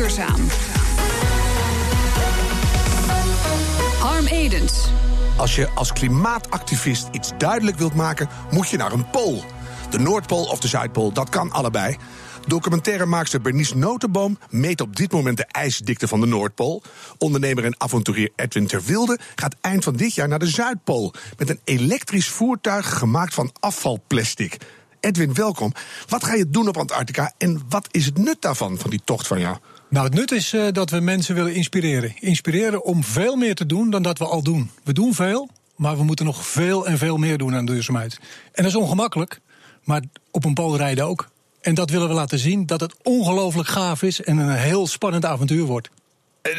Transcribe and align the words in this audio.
duurzaam. 0.00 0.40
Harm 3.98 4.26
Edens. 4.26 4.84
Als 5.36 5.54
je 5.54 5.68
als 5.74 5.92
klimaatactivist 5.92 7.08
iets 7.12 7.30
duidelijk 7.38 7.78
wilt 7.78 7.94
maken, 7.94 8.28
moet 8.50 8.68
je 8.68 8.76
naar 8.76 8.92
een 8.92 9.10
pool. 9.10 9.44
De 9.90 9.98
Noordpool 9.98 10.44
of 10.44 10.60
de 10.60 10.68
Zuidpool, 10.68 11.12
dat 11.12 11.28
kan 11.28 11.52
allebei. 11.52 11.96
Documentairemaakster 12.46 13.40
Bernice 13.40 13.76
Notenboom 13.76 14.38
meet 14.50 14.80
op 14.80 14.96
dit 14.96 15.12
moment 15.12 15.36
de 15.36 15.46
ijsdikte 15.46 16.08
van 16.08 16.20
de 16.20 16.26
Noordpool. 16.26 16.82
Ondernemer 17.18 17.64
en 17.64 17.80
avonturier 17.80 18.30
Edwin 18.36 18.66
Terwilde 18.66 19.18
gaat 19.34 19.56
eind 19.60 19.84
van 19.84 19.96
dit 19.96 20.14
jaar 20.14 20.28
naar 20.28 20.38
de 20.38 20.46
Zuidpool. 20.46 21.12
Met 21.38 21.50
een 21.50 21.60
elektrisch 21.64 22.28
voertuig 22.28 22.98
gemaakt 22.98 23.34
van 23.34 23.52
afvalplastic. 23.60 24.56
Edwin, 25.00 25.34
welkom. 25.34 25.72
Wat 26.08 26.24
ga 26.24 26.34
je 26.34 26.50
doen 26.50 26.68
op 26.68 26.76
Antarctica 26.76 27.32
en 27.38 27.62
wat 27.68 27.88
is 27.90 28.06
het 28.06 28.18
nut 28.18 28.42
daarvan, 28.42 28.78
van 28.78 28.90
die 28.90 29.00
tocht 29.04 29.26
van 29.26 29.40
jou? 29.40 29.56
Nou, 29.90 30.04
het 30.04 30.14
nut 30.14 30.32
is 30.32 30.52
uh, 30.52 30.66
dat 30.72 30.90
we 30.90 31.00
mensen 31.00 31.34
willen 31.34 31.54
inspireren. 31.54 32.14
Inspireren 32.20 32.84
om 32.84 33.04
veel 33.04 33.36
meer 33.36 33.54
te 33.54 33.66
doen 33.66 33.90
dan 33.90 34.02
dat 34.02 34.18
we 34.18 34.24
al 34.24 34.42
doen. 34.42 34.70
We 34.84 34.92
doen 34.92 35.14
veel, 35.14 35.48
maar 35.76 35.96
we 35.96 36.04
moeten 36.04 36.24
nog 36.24 36.46
veel 36.46 36.86
en 36.86 36.98
veel 36.98 37.16
meer 37.16 37.38
doen 37.38 37.54
aan 37.54 37.64
duurzaamheid. 37.64 38.18
En 38.52 38.62
dat 38.62 38.72
is 38.72 38.74
ongemakkelijk, 38.74 39.40
maar 39.84 40.02
op 40.30 40.44
een 40.44 40.54
pool 40.54 40.76
rijden 40.76 41.04
ook. 41.04 41.28
En 41.60 41.74
dat 41.74 41.90
willen 41.90 42.08
we 42.08 42.14
laten 42.14 42.38
zien 42.38 42.66
dat 42.66 42.80
het 42.80 42.94
ongelooflijk 43.02 43.68
gaaf 43.68 44.02
is 44.02 44.22
en 44.22 44.38
een 44.38 44.56
heel 44.56 44.86
spannend 44.86 45.24
avontuur 45.24 45.64
wordt. 45.64 45.88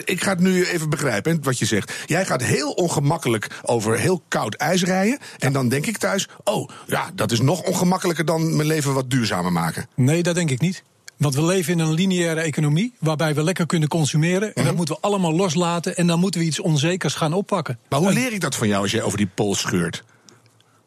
Ik 0.03 0.23
ga 0.23 0.29
het 0.29 0.39
nu 0.39 0.65
even 0.65 0.89
begrijpen, 0.89 1.43
wat 1.43 1.59
je 1.59 1.65
zegt. 1.65 1.93
Jij 2.05 2.25
gaat 2.25 2.43
heel 2.43 2.71
ongemakkelijk 2.71 3.59
over 3.61 3.99
heel 3.99 4.23
koud 4.27 4.55
ijs 4.55 4.83
rijden. 4.83 5.19
En 5.37 5.53
dan 5.53 5.69
denk 5.69 5.85
ik 5.85 5.97
thuis: 5.97 6.27
oh, 6.43 6.69
ja, 6.87 7.11
dat 7.15 7.31
is 7.31 7.41
nog 7.41 7.61
ongemakkelijker 7.61 8.25
dan 8.25 8.55
mijn 8.55 8.67
leven 8.67 8.93
wat 8.93 9.09
duurzamer 9.09 9.51
maken. 9.51 9.87
Nee, 9.95 10.23
dat 10.23 10.35
denk 10.35 10.49
ik 10.49 10.61
niet. 10.61 10.83
Want 11.21 11.35
we 11.35 11.45
leven 11.45 11.73
in 11.73 11.79
een 11.79 11.93
lineaire 11.93 12.41
economie 12.41 12.93
waarbij 12.99 13.33
we 13.33 13.43
lekker 13.43 13.65
kunnen 13.65 13.89
consumeren. 13.89 14.47
En 14.47 14.53
dat 14.53 14.63
mhm. 14.63 14.75
moeten 14.75 14.95
we 14.95 15.01
allemaal 15.01 15.33
loslaten. 15.33 15.97
En 15.97 16.07
dan 16.07 16.19
moeten 16.19 16.39
we 16.39 16.45
iets 16.45 16.59
onzekers 16.59 17.13
gaan 17.13 17.33
oppakken. 17.33 17.79
Maar 17.89 17.99
hoe 17.99 18.13
leer 18.13 18.33
ik 18.33 18.41
dat 18.41 18.55
van 18.55 18.67
jou 18.67 18.81
als 18.81 18.91
jij 18.91 19.01
over 19.01 19.17
die 19.17 19.29
pols 19.35 19.59
scheurt? 19.59 20.03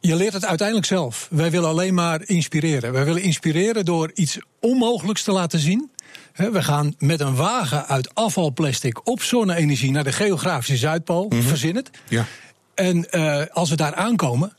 Je 0.00 0.14
leert 0.14 0.32
het 0.32 0.44
uiteindelijk 0.44 0.86
zelf. 0.86 1.28
Wij 1.30 1.50
willen 1.50 1.68
alleen 1.68 1.94
maar 1.94 2.20
inspireren. 2.24 2.92
Wij 2.92 3.04
willen 3.04 3.22
inspireren 3.22 3.84
door 3.84 4.10
iets 4.14 4.38
onmogelijks 4.60 5.22
te 5.22 5.32
laten 5.32 5.58
zien. 5.58 5.90
We 6.34 6.62
gaan 6.62 6.94
met 6.98 7.20
een 7.20 7.34
wagen 7.34 7.86
uit 7.86 8.14
afvalplastic 8.14 9.06
op 9.08 9.22
zonne-energie 9.22 9.90
naar 9.90 10.04
de 10.04 10.12
geografische 10.12 10.76
Zuidpool. 10.76 11.26
Mm 11.28 11.42
Verzin 11.42 11.76
het. 11.76 11.90
Ja. 12.08 12.26
En 12.74 13.06
uh, 13.10 13.42
als 13.52 13.70
we 13.70 13.76
daar 13.76 13.94
aankomen, 13.94 14.52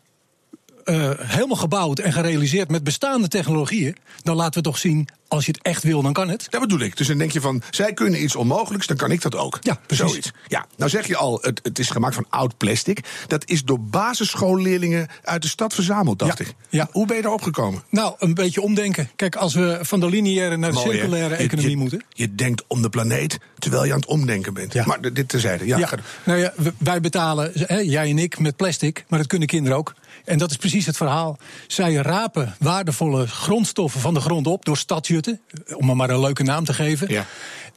uh, 0.86 1.12
helemaal 1.18 1.56
gebouwd 1.56 2.00
en 2.00 2.14
gerealiseerd 2.14 2.70
met 2.70 2.84
bestaande 2.84 3.28
technologieën, 3.28 3.96
dan 4.22 4.36
laten 4.36 4.54
we 4.54 4.70
toch 4.70 4.78
zien, 4.78 5.08
als 5.28 5.46
je 5.46 5.52
het 5.52 5.62
echt 5.62 5.84
wil, 5.84 6.02
dan 6.02 6.14
kan 6.14 6.30
het. 6.30 6.48
Dat 6.50 6.62
bedoel 6.62 6.80
ik. 6.80 6.98
Dus 6.98 7.08
dan 7.08 7.18
denk 7.18 7.32
je 7.32 7.42
van, 7.42 7.62
zij 7.70 7.94
kunnen 7.94 8.24
iets 8.24 8.36
onmogelijks, 8.36 8.88
dan 8.88 8.98
kan 8.98 9.12
ik 9.12 9.22
dat 9.22 9.36
ook. 9.36 9.58
Ja, 9.62 9.80
precies. 9.86 10.08
Zoiets. 10.08 10.32
Ja, 10.48 10.66
nou 10.78 10.90
zeg 10.90 11.08
je 11.08 11.16
al, 11.16 11.40
het, 11.42 11.60
het 11.64 11.80
is 11.80 11.90
gemaakt 11.90 12.16
van 12.16 12.26
oud 12.30 12.58
plastic. 12.58 13.00
Dat 13.28 13.50
is 13.50 13.64
door 13.64 13.82
basisschoolleerlingen 13.82 15.08
uit 15.24 15.42
de 15.42 15.48
stad 15.48 15.74
verzameld, 15.74 16.20
dacht 16.20 16.40
ik. 16.40 16.54
Ja. 16.70 16.88
Hoe 16.92 17.06
ben 17.06 17.16
je 17.16 17.22
daarop 17.22 17.42
gekomen? 17.42 17.84
Nou, 17.90 18.16
een 18.20 18.34
beetje 18.34 18.62
omdenken. 18.62 19.10
Kijk, 19.16 19.36
als 19.36 19.54
we 19.54 19.80
van 19.82 20.00
de 20.00 20.10
lineaire 20.10 20.58
naar 20.58 20.72
de 20.72 20.78
circulaire 20.78 21.36
economie 21.36 21.78
moeten. 21.78 22.04
Je 22.10 22.36
denkt 22.36 22.64
om 22.68 22.82
de 22.82 22.90
planeet 22.90 23.38
terwijl 23.60 23.86
je 23.86 23.94
aan 23.94 24.00
het 24.00 24.08
omdenken 24.08 24.54
bent. 24.54 24.74
Ja. 24.74 24.86
Maar 24.86 25.14
dit 25.14 25.30
terzijde. 25.30 25.66
Ja, 25.66 25.78
ja. 25.78 25.90
Nou 26.24 26.40
ja, 26.40 26.54
wij 26.78 27.02
betalen, 27.02 27.52
hè, 27.54 27.78
jij 27.78 28.10
en 28.10 28.18
ik, 28.18 28.40
met 28.40 28.56
plastic, 28.56 29.06
maar 29.08 29.20
dat 29.20 29.28
kunnen 29.28 29.48
kinderen 29.48 29.78
ook. 29.78 29.94
En 30.26 30.38
dat 30.38 30.52
is 30.52 30.58
precies 30.58 30.86
het 30.86 30.98
verhaal. 30.98 31.38
Zij 31.68 31.94
rapen 31.94 32.56
waardevolle 32.60 33.28
grondstoffen 33.28 34.02
van 34.02 34.14
de 34.14 34.20
grond 34.20 34.48
op 34.48 34.66
door 34.66 34.78
stadsjutten, 34.78 35.42
om 35.76 35.90
er 35.90 35.96
maar 35.96 36.10
een 36.10 36.20
leuke 36.20 36.44
naam 36.44 36.66
te 36.66 36.74
geven. 36.74 37.12
Ja. 37.12 37.26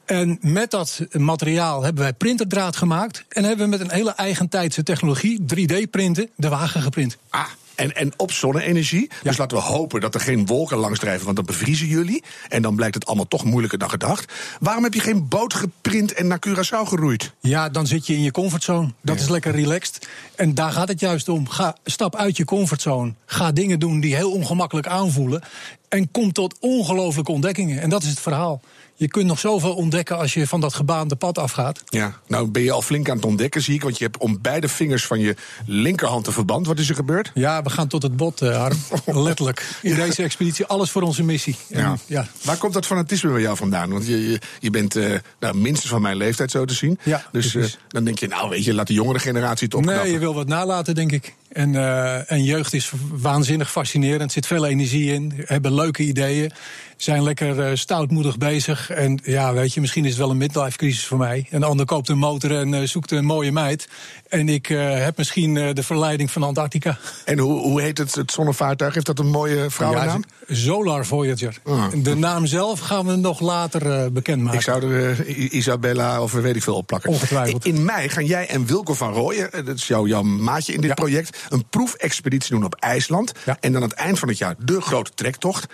En 0.05 0.37
met 0.41 0.71
dat 0.71 1.01
materiaal 1.11 1.83
hebben 1.83 2.03
wij 2.03 2.13
printerdraad 2.13 2.75
gemaakt. 2.75 3.25
En 3.29 3.43
hebben 3.43 3.65
we 3.65 3.77
met 3.77 3.79
een 3.79 3.91
hele 3.91 4.11
eigentijdse 4.11 4.83
technologie, 4.83 5.39
3D-printen, 5.55 6.29
de 6.35 6.49
wagen 6.49 6.81
geprint. 6.81 7.17
Ah. 7.29 7.45
En, 7.79 7.95
en 7.95 8.11
op 8.17 8.31
zonne-energie. 8.31 9.09
Dus 9.23 9.37
laten 9.37 9.57
we 9.57 9.63
hopen 9.63 10.01
dat 10.01 10.15
er 10.15 10.21
geen 10.21 10.45
wolken 10.45 10.77
langs 10.77 10.99
drijven, 10.99 11.23
want 11.23 11.35
dan 11.35 11.45
bevriezen 11.45 11.87
jullie. 11.87 12.23
En 12.47 12.61
dan 12.61 12.75
blijkt 12.75 12.95
het 12.95 13.05
allemaal 13.05 13.27
toch 13.27 13.43
moeilijker 13.43 13.79
dan 13.79 13.89
gedacht. 13.89 14.33
Waarom 14.59 14.83
heb 14.83 14.93
je 14.93 14.99
geen 14.99 15.27
boot 15.27 15.53
geprint 15.53 16.13
en 16.13 16.27
naar 16.27 16.39
Curaçao 16.47 16.87
geroeid? 16.87 17.33
Ja, 17.39 17.69
dan 17.69 17.87
zit 17.87 18.07
je 18.07 18.13
in 18.13 18.21
je 18.21 18.31
comfortzone. 18.31 18.93
Dat 19.01 19.19
is 19.19 19.29
lekker 19.29 19.51
relaxed. 19.51 20.07
En 20.35 20.55
daar 20.55 20.71
gaat 20.71 20.87
het 20.87 20.99
juist 20.99 21.29
om. 21.29 21.49
Ga, 21.49 21.75
stap 21.83 22.15
uit 22.15 22.37
je 22.37 22.45
comfortzone. 22.45 23.13
Ga 23.25 23.51
dingen 23.51 23.79
doen 23.79 23.99
die 23.99 24.15
heel 24.15 24.31
ongemakkelijk 24.31 24.87
aanvoelen. 24.87 25.43
En 25.89 26.11
kom 26.11 26.31
tot 26.31 26.55
ongelooflijke 26.59 27.31
ontdekkingen. 27.31 27.81
En 27.81 27.89
dat 27.89 28.03
is 28.03 28.09
het 28.09 28.19
verhaal 28.19 28.61
je 28.99 29.07
kunt 29.07 29.25
nog 29.25 29.39
zoveel 29.39 29.75
ontdekken 29.75 30.17
als 30.17 30.33
je 30.33 30.47
van 30.47 30.61
dat 30.61 30.73
gebaande 30.73 31.15
pad 31.15 31.37
afgaat. 31.37 31.83
Ja, 31.85 32.19
nou 32.27 32.49
ben 32.49 32.61
je 32.61 32.71
al 32.71 32.81
flink 32.81 33.09
aan 33.09 33.15
het 33.15 33.25
ontdekken, 33.25 33.61
zie 33.61 33.73
ik. 33.73 33.83
Want 33.83 33.97
je 33.97 34.03
hebt 34.03 34.17
om 34.17 34.41
beide 34.41 34.67
vingers 34.67 35.05
van 35.05 35.19
je 35.19 35.35
linkerhand 35.65 36.27
een 36.27 36.33
verband. 36.33 36.67
Wat 36.67 36.79
is 36.79 36.89
er 36.89 36.95
gebeurd? 36.95 37.31
Ja, 37.33 37.61
we 37.63 37.69
gaan 37.69 37.87
tot 37.87 38.03
het 38.03 38.17
bot, 38.17 38.41
uh, 38.41 38.57
Harm. 38.57 38.77
Letterlijk. 39.27 39.79
In 39.81 39.95
deze 39.95 40.23
expeditie, 40.23 40.65
alles 40.65 40.91
voor 40.91 41.01
onze 41.01 41.23
missie. 41.23 41.55
ja. 41.67 41.97
ja. 42.05 42.27
Waar 42.41 42.57
komt 42.57 42.73
dat 42.73 42.85
fanatisme 42.85 43.31
bij 43.31 43.41
jou 43.41 43.57
vandaan? 43.57 43.89
Want 43.89 44.07
je, 44.07 44.29
je, 44.29 44.41
je 44.59 44.69
bent 44.69 44.95
uh, 44.95 45.15
nou, 45.39 45.57
minstens 45.57 45.91
van 45.91 46.01
mijn 46.01 46.17
leeftijd, 46.17 46.51
zo 46.51 46.65
te 46.65 46.73
zien. 46.73 46.99
Ja, 47.03 47.25
dus 47.31 47.53
uh, 47.53 47.65
dan 47.87 48.03
denk 48.03 48.19
je, 48.19 48.27
nou 48.27 48.49
weet 48.49 48.63
je, 48.63 48.73
laat 48.73 48.87
de 48.87 48.93
jongere 48.93 49.19
generatie 49.19 49.65
het 49.65 49.75
opknappen. 49.75 50.03
Nee, 50.03 50.13
je 50.13 50.19
wil 50.19 50.33
wat 50.33 50.47
nalaten, 50.47 50.95
denk 50.95 51.11
ik. 51.11 51.35
En, 51.49 51.73
uh, 51.73 52.31
en 52.31 52.43
jeugd 52.43 52.73
is 52.73 52.91
waanzinnig 53.11 53.71
fascinerend. 53.71 54.21
Er 54.21 54.31
zit 54.31 54.47
veel 54.47 54.65
energie 54.65 55.13
in. 55.13 55.33
Hebben 55.45 55.73
leuke 55.73 56.03
ideeën. 56.03 56.51
Zijn 56.97 57.23
lekker 57.23 57.69
uh, 57.69 57.75
stoutmoedig 57.75 58.37
bezig. 58.37 58.89
En 58.89 59.19
ja, 59.23 59.53
weet 59.53 59.73
je, 59.73 59.81
misschien 59.81 60.03
is 60.03 60.09
het 60.09 60.19
wel 60.19 60.29
een 60.29 60.37
midlife 60.37 60.77
crisis 60.77 61.05
voor 61.05 61.17
mij. 61.17 61.47
Een 61.49 61.63
ander 61.63 61.85
koopt 61.85 62.09
een 62.09 62.17
motor 62.17 62.57
en 62.57 62.73
uh, 62.73 62.87
zoekt 62.87 63.11
een 63.11 63.25
mooie 63.25 63.51
meid. 63.51 63.89
En 64.27 64.49
ik 64.49 64.67
heb 64.67 65.17
misschien 65.17 65.53
de 65.53 65.83
verleiding 65.83 66.31
van 66.31 66.43
Antarctica. 66.43 66.97
En 67.25 67.39
hoe, 67.39 67.61
hoe 67.61 67.81
heet 67.81 67.97
het, 67.97 68.15
het 68.15 68.31
zonnevaartuig? 68.31 68.93
Heeft 68.93 69.05
dat 69.05 69.19
een 69.19 69.29
mooie 69.29 69.69
vrouwennaam? 69.69 70.23
Ja, 70.47 70.55
Solar 70.55 71.05
Voyager. 71.05 71.57
Ah. 71.63 71.85
De 71.95 72.15
naam 72.15 72.45
zelf 72.45 72.79
gaan 72.79 73.05
we 73.05 73.15
nog 73.15 73.39
later 73.39 74.11
bekendmaken. 74.11 74.59
Ik 74.59 74.65
zou 74.65 74.93
er 74.93 75.27
Isabella 75.27 76.21
of 76.21 76.31
weet 76.31 76.55
ik 76.55 76.63
veel 76.63 76.75
opplakken. 76.75 77.09
Ongetwijfeld. 77.09 77.65
In 77.65 77.85
mei 77.85 78.09
gaan 78.09 78.25
jij 78.25 78.47
en 78.47 78.65
Wilco 78.65 78.93
van 78.93 79.13
Rooyen, 79.13 79.49
dat 79.65 79.75
is 79.75 79.87
jouw, 79.87 80.07
jouw 80.07 80.23
maatje 80.23 80.73
in 80.73 80.81
dit 80.81 80.95
project 80.95 81.37
een 81.49 81.65
proefexpeditie 81.69 82.51
doen 82.51 82.63
op 82.63 82.75
IJsland. 82.75 83.31
En 83.59 83.71
dan 83.71 83.75
aan 83.75 83.89
het 83.89 83.97
eind 83.97 84.19
van 84.19 84.27
het 84.27 84.37
jaar 84.37 84.55
de 84.57 84.81
grote 84.81 85.11
trektocht. 85.15 85.65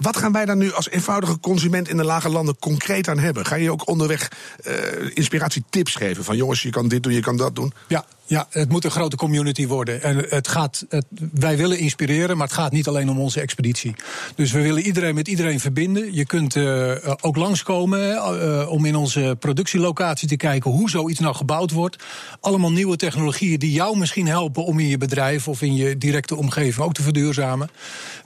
Wat 0.00 0.16
gaan 0.16 0.32
wij 0.32 0.44
daar 0.44 0.56
nu 0.56 0.72
als 0.72 0.90
eenvoudige 0.90 1.40
consument 1.40 1.88
in 1.88 1.96
de 1.96 2.04
lage 2.04 2.28
landen 2.28 2.58
concreet 2.58 3.08
aan 3.08 3.18
hebben? 3.18 3.46
Ga 3.46 3.54
je 3.54 3.72
ook 3.72 3.88
onderweg 3.88 4.30
uh, 4.66 4.74
inspiratietips 5.14 5.94
geven? 5.94 6.24
Van 6.24 6.36
jongens, 6.36 6.62
je 6.62 6.70
kan 6.70 6.88
dit 6.88 7.02
doen, 7.02 7.12
je 7.12 7.20
kan 7.20 7.36
dat 7.36 7.56
doen? 7.56 7.72
Ja, 7.88 8.04
ja, 8.30 8.46
het 8.50 8.68
moet 8.68 8.84
een 8.84 8.90
grote 8.90 9.16
community 9.16 9.66
worden. 9.66 10.02
En 10.02 10.16
het 10.28 10.48
gaat, 10.48 10.86
wij 11.32 11.56
willen 11.56 11.78
inspireren, 11.78 12.36
maar 12.36 12.46
het 12.46 12.56
gaat 12.56 12.72
niet 12.72 12.88
alleen 12.88 13.10
om 13.10 13.20
onze 13.20 13.40
expeditie. 13.40 13.94
Dus 14.34 14.52
we 14.52 14.62
willen 14.62 14.82
iedereen 14.82 15.14
met 15.14 15.28
iedereen 15.28 15.60
verbinden. 15.60 16.14
Je 16.14 16.26
kunt 16.26 16.54
uh, 16.54 16.92
ook 17.20 17.36
langskomen 17.36 18.10
uh, 18.10 18.70
om 18.70 18.84
in 18.84 18.96
onze 18.96 19.36
productielocatie 19.38 20.28
te 20.28 20.36
kijken 20.36 20.70
hoe 20.70 20.90
zoiets 20.90 21.20
nou 21.20 21.34
gebouwd 21.34 21.70
wordt. 21.70 22.04
Allemaal 22.40 22.72
nieuwe 22.72 22.96
technologieën 22.96 23.58
die 23.58 23.72
jou 23.72 23.98
misschien 23.98 24.26
helpen 24.26 24.64
om 24.64 24.78
in 24.78 24.88
je 24.88 24.98
bedrijf 24.98 25.48
of 25.48 25.62
in 25.62 25.74
je 25.74 25.98
directe 25.98 26.36
omgeving 26.36 26.86
ook 26.86 26.94
te 26.94 27.02
verduurzamen. 27.02 27.70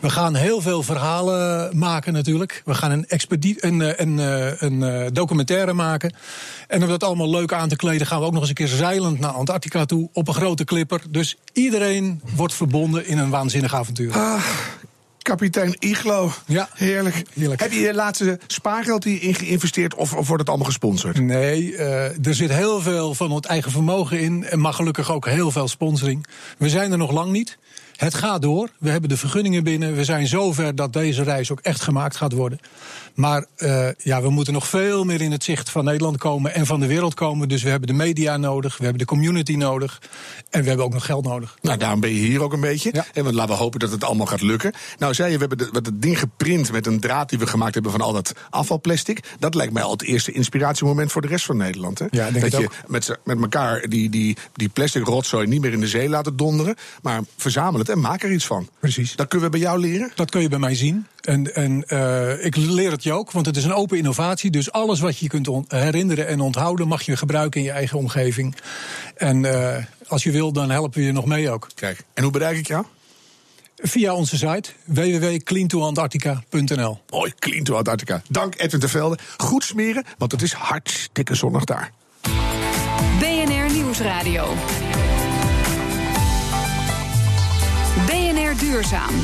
We 0.01 0.11
gaan 0.11 0.35
heel 0.35 0.61
veel 0.61 0.83
verhalen 0.83 1.64
maken 1.73 2.13
natuurlijk. 2.13 2.63
We 2.65 2.75
gaan 2.75 2.91
een, 2.91 3.05
een, 3.09 4.03
een, 4.03 4.19
een, 4.59 4.81
een 4.81 5.15
documentaire 5.15 5.73
maken. 5.73 6.15
En 6.69 6.83
om 6.83 6.89
dat 6.89 7.05
allemaal 7.05 7.31
leuk 7.31 7.53
aan 7.53 7.69
te 7.69 7.77
kleden, 7.77 8.07
gaan 8.07 8.21
we 8.21 8.27
ook 8.27 8.33
nog 8.33 8.41
eens 8.41 8.49
een 8.49 8.55
keer 8.55 8.69
zeilend 8.69 9.21
naar 9.21 9.31
Antarctica 9.31 9.85
toe 9.85 10.09
op 10.13 10.29
een 10.29 10.35
grote 10.35 10.65
clipper. 10.65 11.03
Dus 11.09 11.37
iedereen 11.53 12.21
wordt 12.37 12.55
verbonden 12.55 13.07
in 13.07 13.19
een 13.19 13.31
waanzinnig 13.31 13.75
avontuur. 13.75 14.13
Ah, 14.13 14.45
kapitein 15.25 15.77
Iglo. 15.79 16.33
Ja. 16.47 16.69
Heerlijk. 16.75 17.23
Heerlijk. 17.33 17.61
Heb 17.61 17.73
je 17.73 17.81
je 17.81 17.95
laatste 17.95 18.39
spaargeld 18.47 19.05
hierin 19.05 19.35
geïnvesteerd 19.35 19.95
of, 19.95 20.15
of 20.15 20.27
wordt 20.27 20.41
het 20.41 20.49
allemaal 20.49 20.67
gesponsord? 20.67 21.21
Nee, 21.21 21.73
uh, 21.73 22.27
er 22.27 22.35
zit 22.35 22.53
heel 22.53 22.81
veel 22.81 23.15
van 23.15 23.31
het 23.31 23.45
eigen 23.45 23.71
vermogen 23.71 24.21
in. 24.21 24.45
En 24.45 24.61
maar 24.61 24.73
gelukkig 24.73 25.13
ook 25.13 25.27
heel 25.27 25.51
veel 25.51 25.69
sponsoring. 25.69 26.27
We 26.59 26.69
zijn 26.69 26.93
er 26.93 26.99
nog 26.99 27.13
lang 27.13 27.33
niet. 27.33 27.59
Het 27.97 28.15
gaat 28.15 28.43
door. 28.43 28.69
We 28.79 28.91
hebben 28.91 29.09
de 29.09 29.17
vergunningen 29.17 29.65
binnen. 29.65 29.95
We 29.95 30.05
zijn 30.05 30.27
zover 30.27 30.75
dat 30.75 30.93
deze 30.93 31.23
reis 31.23 31.51
ook 31.51 31.61
echt 31.61 31.81
gemaakt 31.81 32.17
gaat 32.17 32.33
worden. 32.33 32.59
Maar 33.15 33.45
uh, 33.59 33.89
ja, 33.99 34.23
we 34.23 34.31
moeten 34.31 34.53
nog 34.53 34.69
veel 34.69 35.05
meer 35.05 35.21
in 35.21 35.33
het 35.33 35.45
zicht 35.45 35.71
van 35.71 35.85
Nederland 35.85 36.19
komen 36.19 36.55
en 36.55 36.67
van 36.67 36.81
de 36.81 36.87
wereld 36.87 37.15
komen. 37.15 37.49
Dus 37.49 37.63
we 37.63 37.69
hebben 37.69 37.89
de 37.89 37.95
media 37.95 38.37
nodig, 38.37 38.77
we 38.77 38.83
hebben 38.83 39.01
de 39.03 39.09
community 39.09 39.55
nodig. 39.55 40.03
En 40.51 40.63
we 40.63 40.69
hebben 40.69 40.87
ook 40.87 40.93
nog 40.93 41.07
geld 41.07 41.25
nodig. 41.25 41.57
Nou, 41.61 41.79
daarom 41.79 42.01
ben 42.01 42.11
je 42.11 42.21
hier 42.21 42.43
ook 42.43 42.53
een 42.53 42.61
beetje. 42.61 42.91
Ja. 42.93 43.07
En 43.13 43.35
laten 43.35 43.55
we 43.55 43.63
hopen 43.63 43.81
dat 43.81 43.91
het 43.91 44.05
allemaal 44.05 44.27
gaat 44.27 44.43
lukken. 44.43 44.73
Nou, 44.99 45.15
zei 45.15 45.31
je, 45.31 45.39
we 45.39 45.47
hebben 45.47 45.69
het 45.85 46.03
ding 46.03 46.19
geprint 46.19 46.73
met 46.73 46.87
een 46.87 47.01
draad 47.01 47.29
die 47.29 47.39
we 47.39 47.47
gemaakt 47.47 47.75
hebben 47.75 47.93
van 47.93 48.01
al 48.01 48.13
dat 48.13 48.33
afvalplastic. 48.51 49.21
Dat 49.39 49.55
lijkt 49.55 49.73
mij 49.73 49.83
al 49.83 49.91
het 49.91 50.03
eerste 50.03 50.33
inspiratiemoment 50.33 51.13
voor 51.13 51.23
de 51.23 51.29
rest 51.29 51.45
van 51.45 51.57
Nederland. 51.57 51.99
Hè? 51.99 52.07
Ja, 52.11 52.31
dat 52.31 52.53
je 52.53 52.69
met, 52.87 53.19
met 53.25 53.41
elkaar 53.41 53.89
die, 53.89 54.11
die, 54.11 54.37
die 54.53 54.69
plastic 54.69 55.07
rotzooi 55.07 55.47
niet 55.47 55.61
meer 55.61 55.73
in 55.73 55.81
de 55.81 55.89
zee 55.89 56.09
laten 56.09 56.37
donderen. 56.37 56.77
Maar 57.03 57.21
verzamelen 57.37 57.84
het 57.87 57.97
en 57.97 58.03
maak 58.03 58.23
er 58.23 58.33
iets 58.33 58.47
van. 58.47 58.69
Precies. 58.79 59.17
Dat 59.17 59.29
kunnen 59.29 59.51
we 59.51 59.59
bij 59.59 59.67
jou 59.67 59.81
leren? 59.81 60.13
Dat 60.15 60.31
kun 60.31 60.41
je 60.41 60.49
bij 60.49 60.59
mij 60.59 60.75
zien. 60.75 61.07
En, 61.21 61.55
en 61.55 61.85
uh, 61.89 62.45
ik 62.45 62.57
leer 62.57 62.91
het 62.91 63.03
je 63.03 63.13
ook, 63.13 63.31
want 63.31 63.47
het 63.47 63.57
is 63.57 63.65
een 63.65 63.75
open 63.75 63.97
innovatie. 63.97 64.51
Dus 64.51 64.73
alles 64.73 65.01
wat 65.01 65.19
je 65.19 65.29
kunt 65.29 65.49
herinneren 65.69 66.27
en 66.27 66.41
onthouden, 66.41 66.89
mag 66.89 67.03
je 67.03 67.17
gebruiken 67.17 67.61
in 67.61 67.67
je 67.67 67.73
eigen 67.73 67.99
omgeving. 67.99 68.57
En 69.17 69.45
uh, 69.45 69.77
als 70.07 70.23
je 70.23 70.31
wil, 70.31 70.53
dan 70.53 70.71
helpen 70.71 71.01
we 71.01 71.07
je 71.07 71.13
nog 71.13 71.27
mee 71.27 71.51
ook. 71.51 71.69
Kijk, 71.75 72.05
en 72.15 72.23
hoe 72.23 72.33
bereik 72.33 72.57
ik 72.57 72.67
jou? 72.67 72.85
Via 73.77 74.15
onze 74.15 74.37
site 74.37 74.71
www.cleantoantarctica.nl. 74.85 77.01
Mooi, 77.11 77.33
Clean 77.39 77.65
to 77.65 77.77
Antarctica. 77.77 78.23
Dank 78.29 78.61
Edwin 78.61 78.89
Velde. 78.89 79.19
Goed 79.37 79.65
smeren, 79.65 80.05
want 80.19 80.33
het 80.33 80.43
is 80.43 80.53
hartstikke 80.53 81.35
zonnig 81.35 81.65
daar. 81.65 81.93
BNR 83.19 83.73
Nieuwsradio. 83.73 84.55
Duurzaam. 88.65 89.15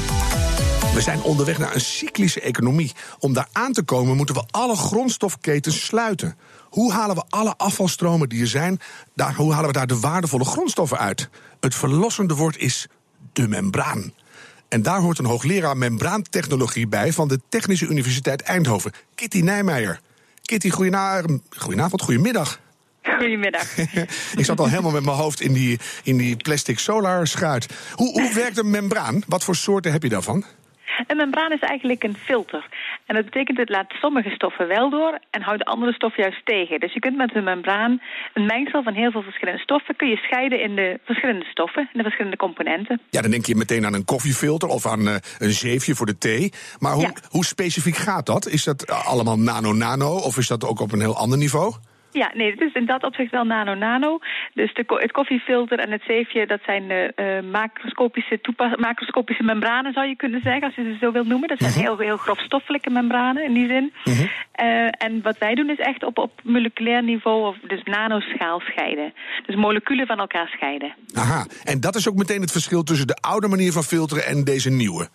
We 0.95 1.01
zijn 1.01 1.23
onderweg 1.23 1.59
naar 1.59 1.75
een 1.75 1.81
cyclische 1.81 2.41
economie. 2.41 2.93
Om 3.19 3.33
daar 3.33 3.49
aan 3.53 3.73
te 3.73 3.83
komen 3.83 4.17
moeten 4.17 4.35
we 4.35 4.45
alle 4.51 4.77
grondstofketens 4.77 5.85
sluiten. 5.85 6.37
Hoe 6.69 6.93
halen 6.93 7.17
we 7.17 7.23
alle 7.29 7.55
afvalstromen 7.57 8.29
die 8.29 8.41
er 8.41 8.49
zijn, 8.49 8.81
daar, 9.15 9.35
hoe 9.35 9.53
halen 9.53 9.67
we 9.67 9.73
daar 9.73 9.87
de 9.87 10.01
waardevolle 10.01 10.45
grondstoffen 10.45 10.99
uit? 10.99 11.29
Het 11.61 11.75
verlossende 11.75 12.35
woord 12.35 12.57
is 12.57 12.87
de 13.33 13.49
membraan. 13.49 14.13
En 14.69 14.83
daar 14.83 15.01
hoort 15.01 15.19
een 15.19 15.25
hoogleraar 15.25 15.77
membraantechnologie 15.77 16.87
bij 16.87 17.13
van 17.13 17.29
de 17.29 17.41
Technische 17.49 17.87
Universiteit 17.87 18.43
Eindhoven, 18.43 18.93
Kitty 19.15 19.41
Nijmeijer. 19.41 20.01
Kitty, 20.43 20.71
goedenavond, 20.71 22.03
goedemiddag. 22.03 22.61
Goedemiddag. 23.21 23.79
ik 24.41 24.45
zat 24.45 24.61
al 24.61 24.69
helemaal 24.69 24.91
met 24.91 25.05
mijn 25.05 25.17
hoofd 25.17 25.41
in 25.41 25.53
die, 25.53 25.79
in 26.05 26.17
die 26.17 26.37
plastic 26.37 26.79
solar 26.79 27.27
schuit. 27.27 27.93
Hoe, 27.95 28.13
hoe 28.13 28.35
werkt 28.43 28.59
een 28.59 28.71
membraan? 28.71 29.23
Wat 29.27 29.45
voor 29.45 29.57
soorten 29.57 29.93
heb 29.93 30.03
je 30.03 30.09
daarvan? 30.09 30.45
Een 31.07 31.17
membraan 31.17 31.53
is 31.53 31.61
eigenlijk 31.61 32.03
een 32.03 32.17
filter. 32.17 32.67
En 33.07 33.15
dat 33.15 33.25
betekent 33.25 33.59
het 33.59 33.69
laat 33.69 33.93
sommige 33.93 34.31
stoffen 34.31 34.69
wel 34.69 34.91
door 34.91 35.19
en 35.31 35.43
houdt 35.43 35.65
andere 35.65 35.93
stoffen 35.93 36.23
juist 36.23 36.47
tegen. 36.47 36.81
Dus 36.81 36.93
je 36.93 37.01
kunt 37.01 37.17
met 37.17 37.35
een 37.35 37.45
membraan 37.45 38.01
een 38.35 38.47
mengsel 38.47 38.83
van 38.83 38.95
heel 38.95 39.11
veel 39.11 39.23
verschillende 39.23 39.61
stoffen 39.61 39.97
kun 39.97 40.09
je 40.09 40.17
scheiden 40.17 40.61
in 40.63 40.75
de 40.77 41.01
verschillende 41.05 41.45
stoffen, 41.45 41.83
in 41.83 41.99
de 41.99 42.03
verschillende 42.03 42.37
componenten. 42.37 43.01
Ja, 43.11 43.21
dan 43.21 43.31
denk 43.31 43.47
je 43.47 43.55
meteen 43.55 43.87
aan 43.87 43.95
een 43.95 44.05
koffiefilter 44.05 44.69
of 44.69 44.87
aan 44.87 45.01
uh, 45.01 45.15
een 45.39 45.53
zeefje 45.53 45.95
voor 45.95 46.07
de 46.07 46.19
thee. 46.19 46.53
Maar 46.79 46.93
hoe, 46.93 47.13
hoe 47.29 47.45
specifiek 47.45 47.97
gaat 47.97 48.27
dat? 48.27 48.49
Is 48.49 48.65
dat 48.65 48.91
allemaal 49.07 49.39
nano-nano 49.39 50.17
of 50.17 50.37
is 50.39 50.47
dat 50.47 50.65
ook 50.65 50.81
op 50.81 50.93
een 50.93 51.01
heel 51.01 51.17
ander 51.17 51.39
niveau? 51.39 51.75
Ja, 52.13 52.31
nee, 52.35 52.51
het 52.51 52.61
is 52.61 52.73
in 52.73 52.87
dat 52.87 53.05
opzicht 53.05 53.31
wel 53.31 53.45
nano-nano. 53.45 54.19
Dus 54.55 54.75
de, 54.75 54.85
het 54.87 55.13
koffiefilter 55.13 55.79
en 55.79 55.91
het 55.91 56.03
zeefje, 56.07 56.47
dat 56.47 56.61
zijn 56.65 56.85
uh, 56.91 57.51
macroscopische, 57.51 58.41
macroscopische 58.77 59.43
membranen, 59.43 59.93
zou 59.93 60.07
je 60.07 60.17
kunnen 60.17 60.41
zeggen, 60.43 60.63
als 60.63 60.75
je 60.75 60.83
ze 60.83 60.97
zo 61.01 61.13
wilt 61.13 61.27
noemen. 61.27 61.49
Dat 61.49 61.59
zijn 61.59 61.73
uh 61.73 61.79
heel, 61.79 61.99
heel 61.99 62.17
grofstoffelijke 62.17 62.91
membranen 62.91 63.45
in 63.45 63.53
die 63.53 63.67
zin. 63.67 63.93
Uh 64.05 64.15
-huh. 64.15 64.23
uh, 64.23 64.89
en 64.99 65.23
wat 65.23 65.39
wij 65.39 65.55
doen 65.55 65.71
is 65.71 65.79
echt 65.79 66.05
op, 66.05 66.19
op 66.19 66.41
moleculair 66.43 67.03
niveau, 67.03 67.47
of 67.47 67.57
dus 67.69 67.83
nanoschaal 67.83 68.61
scheiden. 68.61 69.13
Dus 69.47 69.57
moleculen 69.57 70.07
van 70.07 70.19
elkaar 70.19 70.49
scheiden. 70.49 70.95
Aha, 71.15 71.47
en 71.65 71.81
dat 71.81 71.95
is 71.95 72.09
ook 72.09 72.17
meteen 72.17 72.41
het 72.41 72.53
verschil 72.53 72.83
tussen 72.83 73.07
de 73.07 73.17
oude 73.21 73.49
manier 73.49 73.73
van 73.73 73.83
filteren 73.83 74.27
en 74.27 74.45
deze 74.45 74.71
nieuwe. 74.71 75.09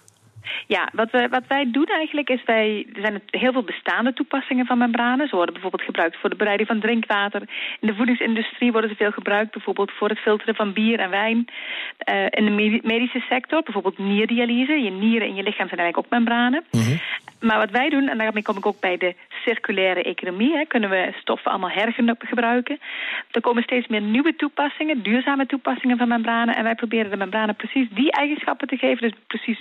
Ja, 0.68 0.90
wat, 0.94 1.12
we, 1.12 1.28
wat 1.30 1.48
wij 1.48 1.72
doen 1.72 1.86
eigenlijk 1.86 2.30
is 2.30 2.44
wij. 2.46 2.86
Er 2.94 3.02
zijn 3.02 3.22
heel 3.26 3.52
veel 3.52 3.64
bestaande 3.64 4.14
toepassingen 4.14 4.66
van 4.66 4.78
membranen. 4.78 5.28
Ze 5.28 5.36
worden 5.36 5.54
bijvoorbeeld 5.54 5.84
gebruikt 5.84 6.18
voor 6.18 6.30
de 6.30 6.36
bereiding 6.36 6.68
van 6.68 6.80
drinkwater. 6.80 7.42
In 7.80 7.88
de 7.88 7.96
voedingsindustrie 7.96 8.72
worden 8.72 8.90
ze 8.90 8.96
veel 8.96 9.12
gebruikt, 9.12 9.52
bijvoorbeeld 9.52 9.92
voor 9.92 10.10
het 10.10 10.20
filteren 10.20 10.56
van 10.56 10.74
bier 10.74 11.00
en 11.00 11.10
wijn. 11.10 11.48
Uh, 12.10 12.26
in 12.30 12.46
de 12.46 12.80
medische 12.84 13.24
sector, 13.30 13.64
bijvoorbeeld 13.64 13.98
nierdialyse. 13.98 14.84
Je 14.84 14.92
nieren 14.92 15.28
in 15.28 15.36
je 15.36 15.44
lichaam 15.44 15.68
zijn 15.68 15.80
eigenlijk 15.80 15.98
ook 15.98 16.20
membranen. 16.20 16.64
Mm 16.72 16.82
-hmm. 16.82 17.00
Maar 17.40 17.58
wat 17.58 17.72
wij 17.72 17.90
doen, 17.90 18.08
en 18.08 18.18
daarmee 18.18 18.44
kom 18.44 18.58
ik 18.58 18.66
ook 18.66 18.80
bij 18.80 18.98
de 18.98 19.16
circulaire 19.44 20.04
economie, 20.04 20.56
hè, 20.58 20.66
kunnen 20.66 20.90
we 20.90 21.14
stoffen 21.20 21.52
allemaal 21.52 21.70
hergebruiken. 21.70 22.80
Er 23.32 23.42
komen 23.42 23.64
steeds 23.64 23.88
meer 23.88 24.02
nieuwe 24.02 24.36
toepassingen, 24.36 25.04
duurzame 25.04 25.46
toepassingen 25.46 25.98
van 25.98 26.08
membranen. 26.08 26.56
En 26.56 26.64
wij 26.64 26.76
proberen 26.76 27.12
de 27.12 27.18
membranen 27.18 27.56
precies 27.56 27.88
die 27.90 28.12
eigenschappen 28.12 28.68
te 28.68 28.78
geven. 28.78 29.02
Dus 29.02 29.20
precies 29.28 29.60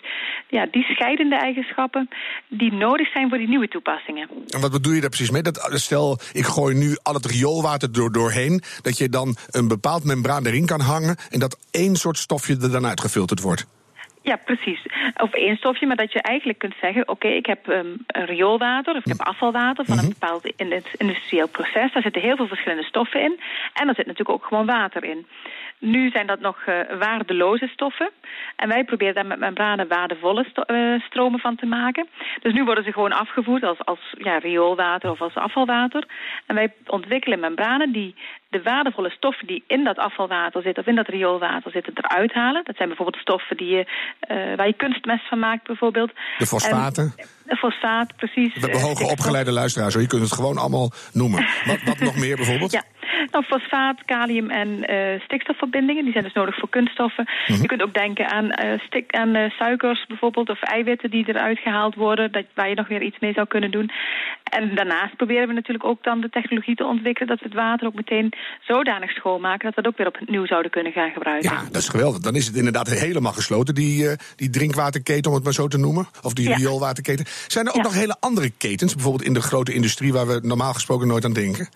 ja, 0.48 0.66
die 0.74 0.82
scheidende 0.82 1.36
eigenschappen 1.36 2.08
die 2.48 2.72
nodig 2.72 3.12
zijn 3.12 3.28
voor 3.28 3.38
die 3.38 3.48
nieuwe 3.48 3.68
toepassingen. 3.68 4.28
En 4.48 4.60
wat 4.60 4.70
bedoel 4.70 4.92
je 4.92 5.00
daar 5.00 5.10
precies 5.10 5.30
mee? 5.30 5.42
Dat, 5.42 5.70
stel, 5.72 6.18
ik 6.32 6.44
gooi 6.44 6.74
nu 6.74 6.96
al 7.02 7.14
het 7.14 7.26
rioolwater 7.26 7.92
door, 7.92 8.12
doorheen, 8.12 8.62
dat 8.82 8.98
je 8.98 9.08
dan 9.08 9.36
een 9.50 9.68
bepaald 9.68 10.04
membraan 10.04 10.46
erin 10.46 10.66
kan 10.66 10.80
hangen 10.80 11.16
en 11.30 11.38
dat 11.38 11.58
één 11.70 11.96
soort 11.96 12.18
stofje 12.18 12.56
er 12.62 12.70
dan 12.70 12.86
uitgefilterd 12.86 13.40
wordt. 13.40 13.66
Ja, 14.22 14.36
precies. 14.36 14.86
Of 15.16 15.32
één 15.32 15.56
stofje, 15.56 15.86
maar 15.86 15.96
dat 15.96 16.12
je 16.12 16.22
eigenlijk 16.22 16.58
kunt 16.58 16.74
zeggen... 16.80 17.02
oké, 17.02 17.10
okay, 17.10 17.36
ik 17.36 17.46
heb 17.46 17.66
um, 17.66 18.04
rioolwater 18.06 18.94
of 18.94 19.04
ik 19.04 19.08
heb 19.08 19.26
afvalwater 19.26 19.84
van 19.84 19.96
mm 19.96 20.02
een 20.02 20.08
bepaald 20.08 20.52
in 20.56 20.72
het 20.72 20.88
industrieel 20.96 21.48
proces. 21.48 21.92
Daar 21.92 22.02
zitten 22.02 22.22
heel 22.22 22.36
veel 22.36 22.46
verschillende 22.46 22.84
stoffen 22.84 23.20
in. 23.20 23.40
En 23.74 23.88
er 23.88 23.94
zit 23.94 24.06
natuurlijk 24.06 24.38
ook 24.38 24.44
gewoon 24.44 24.66
water 24.66 25.04
in. 25.04 25.26
Nu 25.84 26.10
zijn 26.10 26.26
dat 26.26 26.40
nog 26.40 26.58
uh, 26.66 26.74
waardeloze 26.98 27.66
stoffen. 27.66 28.10
En 28.56 28.68
wij 28.68 28.84
proberen 28.84 29.14
daar 29.14 29.26
met 29.26 29.38
membranen 29.38 29.88
waardevolle 29.88 30.46
uh, 30.66 31.00
stromen 31.00 31.40
van 31.40 31.56
te 31.56 31.66
maken. 31.66 32.08
Dus 32.42 32.52
nu 32.52 32.64
worden 32.64 32.84
ze 32.84 32.92
gewoon 32.92 33.12
afgevoerd 33.12 33.62
als, 33.62 33.78
als 33.84 33.98
ja, 34.18 34.38
rioolwater 34.38 35.10
of 35.10 35.20
als 35.20 35.34
afvalwater. 35.34 36.04
En 36.46 36.54
wij 36.54 36.74
ontwikkelen 36.86 37.40
membranen 37.40 37.92
die 37.92 38.14
de 38.48 38.62
waardevolle 38.62 39.10
stoffen 39.10 39.46
die 39.46 39.64
in 39.66 39.84
dat 39.84 39.98
afvalwater 39.98 40.62
zitten 40.62 40.82
of 40.82 40.88
in 40.88 40.94
dat 40.94 41.08
rioolwater 41.08 41.70
zitten 41.70 41.92
eruit 41.96 42.32
halen. 42.32 42.64
Dat 42.64 42.76
zijn 42.76 42.88
bijvoorbeeld 42.88 43.22
stoffen 43.22 43.56
die 43.56 43.68
je, 43.68 43.86
uh, 44.28 44.56
waar 44.56 44.66
je 44.66 44.72
kunstmest 44.76 45.28
van 45.28 45.38
maakt 45.38 45.66
bijvoorbeeld. 45.66 46.12
De 46.38 46.46
fosfaten? 46.46 47.12
En, 47.16 47.26
de 47.46 47.56
fosfaat, 47.56 48.16
precies. 48.16 48.54
We 48.54 48.60
hebben 48.60 48.80
hoge 48.80 49.04
opgeleide 49.04 49.52
luisteraars, 49.52 49.94
je 49.94 50.06
kunt 50.06 50.22
het 50.22 50.32
gewoon 50.32 50.58
allemaal 50.58 50.92
noemen. 51.12 51.46
Wat, 51.64 51.82
wat 51.84 51.98
nog 51.98 52.16
meer 52.16 52.36
bijvoorbeeld? 52.36 52.72
Ja. 52.72 52.82
Nou, 53.30 53.44
fosfaat, 53.44 54.04
kalium 54.04 54.50
en 54.50 54.68
uh, 54.68 55.20
stikstofverbindingen, 55.20 56.04
die 56.04 56.12
zijn 56.12 56.24
dus 56.24 56.32
nodig 56.32 56.58
voor 56.58 56.68
kunststoffen. 56.68 57.24
Mm 57.28 57.54
-hmm. 57.54 57.62
Je 57.62 57.68
kunt 57.68 57.82
ook 57.82 57.94
denken 57.94 58.30
aan, 58.30 58.44
uh, 58.44 58.80
stik, 58.80 59.16
aan 59.16 59.34
uh, 59.36 59.50
suikers 59.50 60.06
bijvoorbeeld, 60.06 60.50
of 60.50 60.62
eiwitten 60.62 61.10
die 61.10 61.28
eruit 61.28 61.58
gehaald 61.58 61.94
worden, 61.94 62.32
dat, 62.32 62.44
waar 62.54 62.68
je 62.68 62.74
nog 62.74 62.88
weer 62.88 63.02
iets 63.02 63.18
mee 63.18 63.32
zou 63.32 63.46
kunnen 63.46 63.70
doen. 63.70 63.90
En 64.44 64.74
daarnaast 64.74 65.16
proberen 65.16 65.48
we 65.48 65.54
natuurlijk 65.54 65.84
ook 65.84 66.02
dan 66.02 66.20
de 66.20 66.30
technologie 66.30 66.76
te 66.76 66.84
ontwikkelen 66.84 67.28
dat 67.28 67.38
we 67.38 67.44
het 67.44 67.54
water 67.54 67.86
ook 67.86 67.94
meteen 67.94 68.32
zodanig 68.60 69.10
schoonmaken 69.10 69.64
dat 69.64 69.74
we 69.74 69.80
het 69.80 69.90
ook 69.90 69.96
weer 69.96 70.22
opnieuw 70.22 70.46
zouden 70.46 70.70
kunnen 70.70 70.92
gaan 70.92 71.10
gebruiken. 71.10 71.50
Ja, 71.50 71.62
dat 71.64 71.82
is 71.82 71.88
geweldig. 71.88 72.20
Dan 72.20 72.34
is 72.34 72.46
het 72.46 72.56
inderdaad 72.56 72.88
helemaal 72.88 73.32
gesloten, 73.32 73.74
die, 73.74 74.16
die 74.36 74.50
drinkwaterketen, 74.50 75.30
om 75.30 75.36
het 75.36 75.44
maar 75.44 75.52
zo 75.52 75.68
te 75.68 75.78
noemen. 75.78 76.06
Of 76.22 76.32
die 76.32 76.48
ja. 76.48 76.56
rioolwaterketen. 76.56 77.24
Zijn 77.46 77.66
er 77.66 77.70
ook 77.70 77.76
ja. 77.76 77.82
nog 77.82 77.94
hele 77.94 78.16
andere 78.20 78.50
ketens, 78.50 78.94
bijvoorbeeld 78.94 79.24
in 79.24 79.34
de 79.34 79.42
grote 79.42 79.74
industrie 79.74 80.12
waar 80.12 80.26
we 80.26 80.40
normaal 80.42 80.72
gesproken 80.72 81.06
nooit 81.06 81.24
aan 81.24 81.32
denken? 81.32 81.68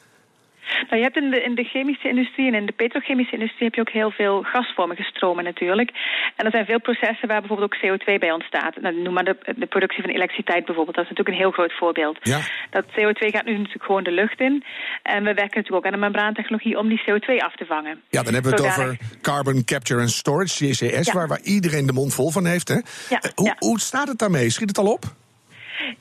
Je 0.96 1.02
hebt 1.02 1.16
in 1.16 1.30
de, 1.30 1.42
in 1.42 1.54
de 1.54 1.64
chemische 1.64 2.08
industrie 2.08 2.46
en 2.46 2.54
in 2.54 2.66
de 2.66 2.72
petrochemische 2.72 3.32
industrie 3.32 3.64
heb 3.64 3.74
je 3.74 3.80
ook 3.80 3.98
heel 4.00 4.10
veel 4.10 4.42
gasvormige 4.42 5.02
stromen 5.02 5.44
natuurlijk. 5.44 5.90
En 6.36 6.44
er 6.44 6.50
zijn 6.50 6.64
veel 6.64 6.80
processen 6.80 7.28
waar 7.28 7.40
bijvoorbeeld 7.40 7.72
ook 7.72 7.80
CO2 7.82 8.04
bij 8.18 8.32
ontstaat. 8.32 8.80
Nou, 8.80 9.02
noem 9.02 9.14
maar 9.14 9.24
de, 9.24 9.36
de 9.56 9.66
productie 9.66 10.02
van 10.02 10.10
elektriciteit 10.10 10.64
bijvoorbeeld. 10.64 10.96
Dat 10.96 11.04
is 11.04 11.10
natuurlijk 11.10 11.36
een 11.36 11.44
heel 11.44 11.56
groot 11.58 11.72
voorbeeld. 11.72 12.18
Ja. 12.22 12.40
Dat 12.70 12.84
CO2 12.84 13.20
gaat 13.34 13.44
nu 13.44 13.52
natuurlijk 13.52 13.84
gewoon 13.84 14.04
de 14.04 14.10
lucht 14.10 14.40
in. 14.40 14.64
En 15.02 15.18
we 15.24 15.34
werken 15.34 15.56
natuurlijk 15.58 15.76
ook 15.76 15.86
aan 15.86 15.92
een 15.92 16.06
membraantechnologie 16.08 16.78
om 16.78 16.88
die 16.88 17.02
CO2 17.06 17.30
af 17.36 17.54
te 17.56 17.64
vangen. 17.64 18.02
Ja, 18.08 18.22
dan 18.22 18.32
hebben 18.34 18.50
we 18.50 18.56
het 18.56 18.66
over 18.66 18.98
Carbon 19.22 19.64
Capture 19.64 20.00
and 20.00 20.10
Storage, 20.10 20.64
CCS, 20.64 21.06
ja. 21.06 21.12
waar, 21.12 21.28
waar 21.28 21.42
iedereen 21.42 21.86
de 21.86 21.92
mond 21.92 22.14
vol 22.14 22.30
van 22.30 22.46
heeft. 22.46 22.68
Hè? 22.68 22.74
Ja. 22.74 23.20
Uh, 23.24 23.30
hoe, 23.34 23.54
hoe 23.58 23.80
staat 23.80 24.08
het 24.08 24.18
daarmee? 24.18 24.50
Schiet 24.50 24.68
het 24.68 24.78
al 24.78 24.92
op? 24.92 25.04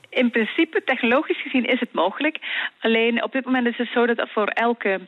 In 0.08 0.30
principe, 0.30 0.82
technologisch 0.84 1.42
gezien, 1.42 1.64
is 1.64 1.80
het 1.80 1.92
mogelijk. 1.92 2.38
Alleen 2.80 3.22
op 3.22 3.32
dit 3.32 3.44
moment 3.44 3.66
is 3.66 3.76
het 3.76 3.88
zo 3.94 4.06
dat 4.06 4.28
voor 4.30 4.46
elke 4.46 5.00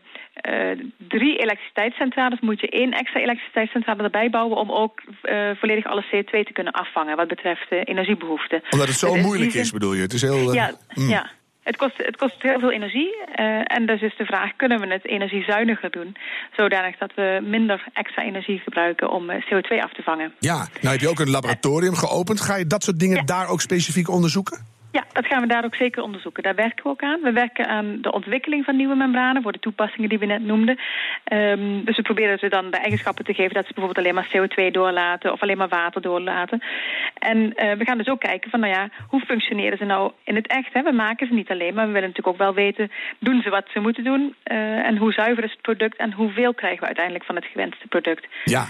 uh, 0.48 0.70
drie 0.96 1.36
elektriciteitscentrales 1.36 2.40
moet 2.40 2.60
je 2.60 2.68
één 2.68 2.92
extra 2.92 3.20
elektriciteitscentrale 3.20 4.02
erbij 4.02 4.30
bouwen 4.30 4.56
om 4.56 4.70
ook 4.70 5.02
uh, 5.22 5.50
volledig 5.54 5.86
alle 5.86 6.04
CO2 6.04 6.30
te 6.30 6.52
kunnen 6.52 6.72
afvangen 6.72 7.16
wat 7.16 7.28
betreft 7.28 7.66
uh, 7.72 7.80
energiebehoeften. 7.84 8.62
Omdat 8.70 8.88
het 8.88 8.96
zo 8.96 9.14
dus 9.14 9.22
moeilijk 9.22 9.54
is, 9.54 9.72
bedoel 9.72 9.94
je? 9.94 10.02
Het 10.02 10.12
is 10.12 10.22
heel. 10.22 10.52
ja, 10.52 10.70
mm. 10.94 11.08
ja. 11.08 11.30
Het 11.62 11.76
kost, 11.76 11.96
het 11.96 12.16
kost 12.16 12.42
heel 12.42 12.58
veel 12.58 12.72
energie. 12.72 13.16
Uh, 13.16 13.60
en 13.64 13.86
dus 13.86 14.00
is 14.00 14.16
de 14.16 14.24
vraag, 14.24 14.56
kunnen 14.56 14.80
we 14.80 14.86
het 14.86 15.06
energiezuiniger 15.06 15.90
doen? 15.90 16.16
Zodanig 16.56 16.96
dat 16.98 17.12
we 17.14 17.40
minder 17.42 17.84
extra 17.92 18.22
energie 18.22 18.58
gebruiken 18.58 19.10
om 19.10 19.30
CO2 19.30 19.78
af 19.78 19.92
te 19.92 20.02
vangen. 20.02 20.32
Ja, 20.38 20.56
nou 20.56 20.92
heb 20.92 21.00
je 21.00 21.08
ook 21.08 21.20
een 21.20 21.30
laboratorium 21.30 21.94
geopend. 21.94 22.40
Ga 22.40 22.56
je 22.56 22.66
dat 22.66 22.84
soort 22.84 22.98
dingen 22.98 23.16
ja. 23.16 23.22
daar 23.22 23.48
ook 23.48 23.60
specifiek 23.60 24.08
onderzoeken? 24.08 24.66
Ja, 24.92 25.04
dat 25.12 25.26
gaan 25.26 25.40
we 25.40 25.46
daar 25.46 25.64
ook 25.64 25.74
zeker 25.74 26.02
onderzoeken. 26.02 26.42
Daar 26.42 26.54
werken 26.54 26.84
we 26.84 26.90
ook 26.90 27.02
aan. 27.02 27.20
We 27.20 27.32
werken 27.32 27.66
aan 27.66 27.98
de 28.00 28.12
ontwikkeling 28.12 28.64
van 28.64 28.76
nieuwe 28.76 28.94
membranen 28.94 29.42
voor 29.42 29.52
de 29.52 29.58
toepassingen 29.58 30.08
die 30.08 30.18
we 30.18 30.26
net 30.26 30.44
noemden. 30.44 30.78
Um, 31.32 31.84
dus 31.84 31.96
we 31.96 32.02
proberen 32.02 32.38
ze 32.38 32.48
dan 32.48 32.70
de 32.70 32.76
eigenschappen 32.76 33.24
te 33.24 33.34
geven 33.34 33.54
dat 33.54 33.66
ze 33.66 33.74
bijvoorbeeld 33.74 34.06
alleen 34.06 34.14
maar 34.14 34.30
CO2 34.36 34.70
doorlaten 34.70 35.32
of 35.32 35.42
alleen 35.42 35.56
maar 35.56 35.68
water 35.68 36.02
doorlaten. 36.02 36.62
En 37.18 37.36
uh, 37.36 37.72
we 37.72 37.84
gaan 37.84 37.98
dus 37.98 38.08
ook 38.08 38.20
kijken 38.20 38.50
van, 38.50 38.60
nou 38.60 38.72
ja, 38.72 38.88
hoe 39.08 39.20
functioneren 39.20 39.78
ze 39.78 39.84
nou 39.84 40.12
in 40.24 40.34
het 40.34 40.46
echt? 40.46 40.72
Hè? 40.72 40.82
We 40.82 40.92
maken 40.92 41.26
ze 41.26 41.34
niet 41.34 41.50
alleen, 41.50 41.74
maar 41.74 41.86
we 41.86 41.92
willen 41.92 42.08
natuurlijk 42.08 42.36
ook 42.36 42.44
wel 42.44 42.54
weten, 42.54 42.90
doen 43.18 43.42
ze 43.42 43.50
wat 43.50 43.68
ze 43.72 43.80
moeten 43.80 44.04
doen? 44.04 44.34
Uh, 44.44 44.86
en 44.86 44.96
hoe 44.96 45.12
zuiver 45.12 45.44
is 45.44 45.52
het 45.52 45.62
product 45.62 45.96
en 45.96 46.12
hoeveel 46.12 46.54
krijgen 46.54 46.80
we 46.80 46.86
uiteindelijk 46.86 47.24
van 47.24 47.34
het 47.34 47.44
gewenste 47.44 47.86
product? 47.88 48.26
Ja, 48.44 48.66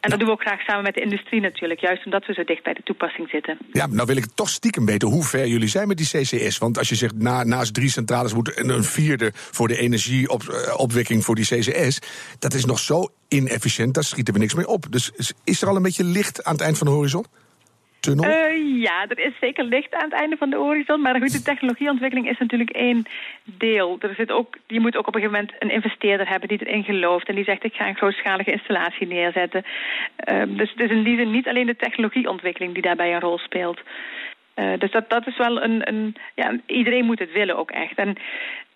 En 0.00 0.10
dat 0.10 0.18
doen 0.18 0.28
we 0.28 0.34
ook 0.34 0.40
graag 0.40 0.60
samen 0.60 0.82
met 0.82 0.94
de 0.94 1.00
industrie 1.00 1.40
natuurlijk, 1.40 1.80
juist 1.80 2.04
omdat 2.04 2.26
we 2.26 2.32
zo 2.32 2.44
dicht 2.44 2.62
bij 2.62 2.72
de 2.72 2.82
toepassing 2.84 3.28
zitten. 3.28 3.58
Ja, 3.72 3.86
nou 3.86 4.06
wil 4.06 4.16
ik 4.16 4.26
toch 4.34 4.48
stiekem 4.48 4.86
weten 4.86 5.08
hoe 5.08 5.24
ver 5.24 5.46
jullie 5.46 5.68
zijn 5.68 5.88
met 5.88 5.96
die 5.96 6.06
CCS. 6.06 6.58
Want 6.58 6.78
als 6.78 6.88
je 6.88 6.94
zegt 6.94 7.18
na, 7.18 7.44
naast 7.44 7.74
drie 7.74 7.90
centrales 7.90 8.34
moet 8.34 8.58
een 8.58 8.84
vierde 8.84 9.30
voor 9.34 9.68
de 9.68 9.78
energieopwekking 9.78 11.24
voor 11.24 11.34
die 11.34 11.44
CCS, 11.44 11.98
dat 12.38 12.54
is 12.54 12.64
nog 12.64 12.78
zo 12.78 13.08
inefficiënt, 13.28 13.94
daar 13.94 14.04
schieten 14.04 14.34
we 14.34 14.40
niks 14.40 14.54
mee 14.54 14.68
op. 14.68 14.86
Dus 14.90 15.12
is 15.44 15.62
er 15.62 15.68
al 15.68 15.76
een 15.76 15.82
beetje 15.82 16.04
licht 16.04 16.44
aan 16.44 16.52
het 16.52 16.62
eind 16.62 16.78
van 16.78 16.86
de 16.86 16.92
horizon? 16.92 17.24
Uh, 18.08 18.82
ja, 18.82 19.06
er 19.08 19.18
is 19.18 19.32
zeker 19.40 19.64
licht 19.64 19.94
aan 19.94 20.10
het 20.10 20.20
einde 20.20 20.36
van 20.36 20.50
de 20.50 20.56
horizon. 20.56 21.00
Maar 21.00 21.20
goed, 21.20 21.32
de 21.32 21.42
technologieontwikkeling 21.42 22.28
is 22.28 22.38
natuurlijk 22.38 22.70
één 22.70 23.06
deel. 23.44 23.96
Er 24.00 24.14
zit 24.14 24.30
ook, 24.32 24.56
je 24.66 24.80
moet 24.80 24.96
ook 24.96 25.06
op 25.06 25.14
een 25.14 25.20
gegeven 25.20 25.40
moment 25.40 25.62
een 25.62 25.74
investeerder 25.74 26.28
hebben 26.28 26.48
die 26.48 26.66
erin 26.66 26.84
gelooft. 26.84 27.28
En 27.28 27.34
die 27.34 27.44
zegt, 27.44 27.64
ik 27.64 27.74
ga 27.74 27.88
een 27.88 27.96
grootschalige 27.96 28.52
installatie 28.52 29.06
neerzetten. 29.06 29.64
Uh, 30.32 30.42
dus 30.46 30.70
het 30.70 30.80
is 30.80 30.90
in 30.90 31.02
die 31.02 31.16
zin 31.16 31.30
niet 31.30 31.48
alleen 31.48 31.66
de 31.66 31.76
technologieontwikkeling 31.76 32.72
die 32.72 32.82
daarbij 32.82 33.14
een 33.14 33.20
rol 33.20 33.38
speelt. 33.38 33.80
Uh, 34.56 34.78
dus 34.78 34.90
dat, 34.90 35.10
dat 35.10 35.26
is 35.26 35.36
wel 35.36 35.62
een, 35.62 35.88
een... 35.88 36.16
Ja, 36.34 36.58
iedereen 36.66 37.04
moet 37.04 37.18
het 37.18 37.32
willen 37.32 37.56
ook 37.56 37.70
echt. 37.70 37.96
En 37.96 38.16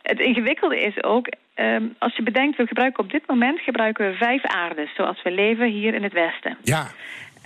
het 0.02 0.20
ingewikkelde 0.20 0.80
is 0.80 1.02
ook, 1.02 1.26
um, 1.56 1.94
als 1.98 2.16
je 2.16 2.22
bedenkt... 2.22 2.56
we 2.56 2.66
gebruiken 2.66 3.04
op 3.04 3.10
dit 3.10 3.26
moment 3.26 3.60
gebruiken 3.60 4.10
we 4.10 4.16
vijf 4.16 4.44
aardes... 4.44 4.94
zoals 4.94 5.22
we 5.22 5.30
leven 5.30 5.66
hier 5.66 5.94
in 5.94 6.02
het 6.02 6.12
Westen. 6.12 6.56
Ja. 6.62 6.86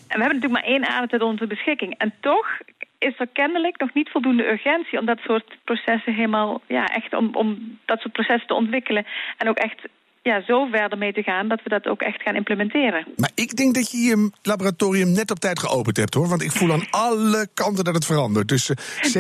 En 0.08 0.18
we 0.18 0.24
hebben 0.24 0.40
natuurlijk 0.40 0.62
maar 0.62 0.72
één 0.72 0.88
aarde 0.88 1.08
tot 1.08 1.28
onze 1.28 1.46
beschikking. 1.46 1.94
En 1.98 2.14
toch 2.20 2.46
is 2.98 3.14
er 3.18 3.28
kennelijk 3.32 3.80
nog 3.80 3.94
niet 3.94 4.10
voldoende 4.10 4.48
urgentie 4.50 4.98
om 4.98 5.06
dat 5.06 5.18
soort 5.18 5.56
processen 5.64 6.14
helemaal, 6.14 6.60
ja, 6.66 6.84
echt 6.86 7.14
om, 7.14 7.34
om 7.34 7.78
dat 7.84 8.00
soort 8.00 8.12
processen 8.12 8.48
te 8.48 8.54
ontwikkelen. 8.54 9.06
En 9.36 9.48
ook 9.48 9.56
echt 9.56 9.80
ja, 10.22 10.42
zo 10.46 10.66
verder 10.66 10.98
mee 10.98 11.12
te 11.12 11.22
gaan 11.22 11.48
dat 11.48 11.62
we 11.62 11.68
dat 11.68 11.86
ook 11.86 12.02
echt 12.02 12.22
gaan 12.22 12.34
implementeren. 12.34 13.06
Maar 13.16 13.30
ik 13.34 13.56
denk 13.56 13.74
dat 13.74 13.90
je 13.90 13.98
je 13.98 14.30
laboratorium 14.42 15.12
net 15.12 15.30
op 15.30 15.38
tijd 15.38 15.58
geopend 15.58 15.96
hebt 15.96 16.14
hoor. 16.14 16.28
Want 16.28 16.42
ik 16.42 16.50
voel 16.50 16.72
aan 16.72 16.90
alle 17.10 17.48
kanten 17.54 17.84
dat 17.84 17.94
het 17.94 18.06
verandert. 18.06 18.48
Dus 18.48 18.70
uh, 18.70 18.76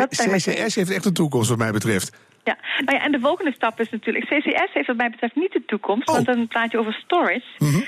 CCS 0.08 0.74
heeft 0.74 0.90
echt 0.90 1.04
een 1.04 1.14
toekomst 1.14 1.48
wat 1.48 1.58
mij 1.58 1.72
betreft. 1.72 2.16
Ja, 2.44 2.56
nou 2.84 2.98
ja, 2.98 3.04
en 3.04 3.12
de 3.12 3.20
volgende 3.20 3.52
stap 3.52 3.80
is 3.80 3.90
natuurlijk... 3.90 4.24
CCS 4.24 4.72
heeft 4.72 4.86
wat 4.86 4.96
mij 4.96 5.10
betreft 5.10 5.34
niet 5.34 5.52
de 5.52 5.62
toekomst, 5.66 6.08
oh. 6.08 6.14
want 6.14 6.26
dan 6.26 6.48
praat 6.48 6.70
je 6.70 6.78
over 6.78 6.92
storage. 6.92 7.44
Mm 7.58 7.84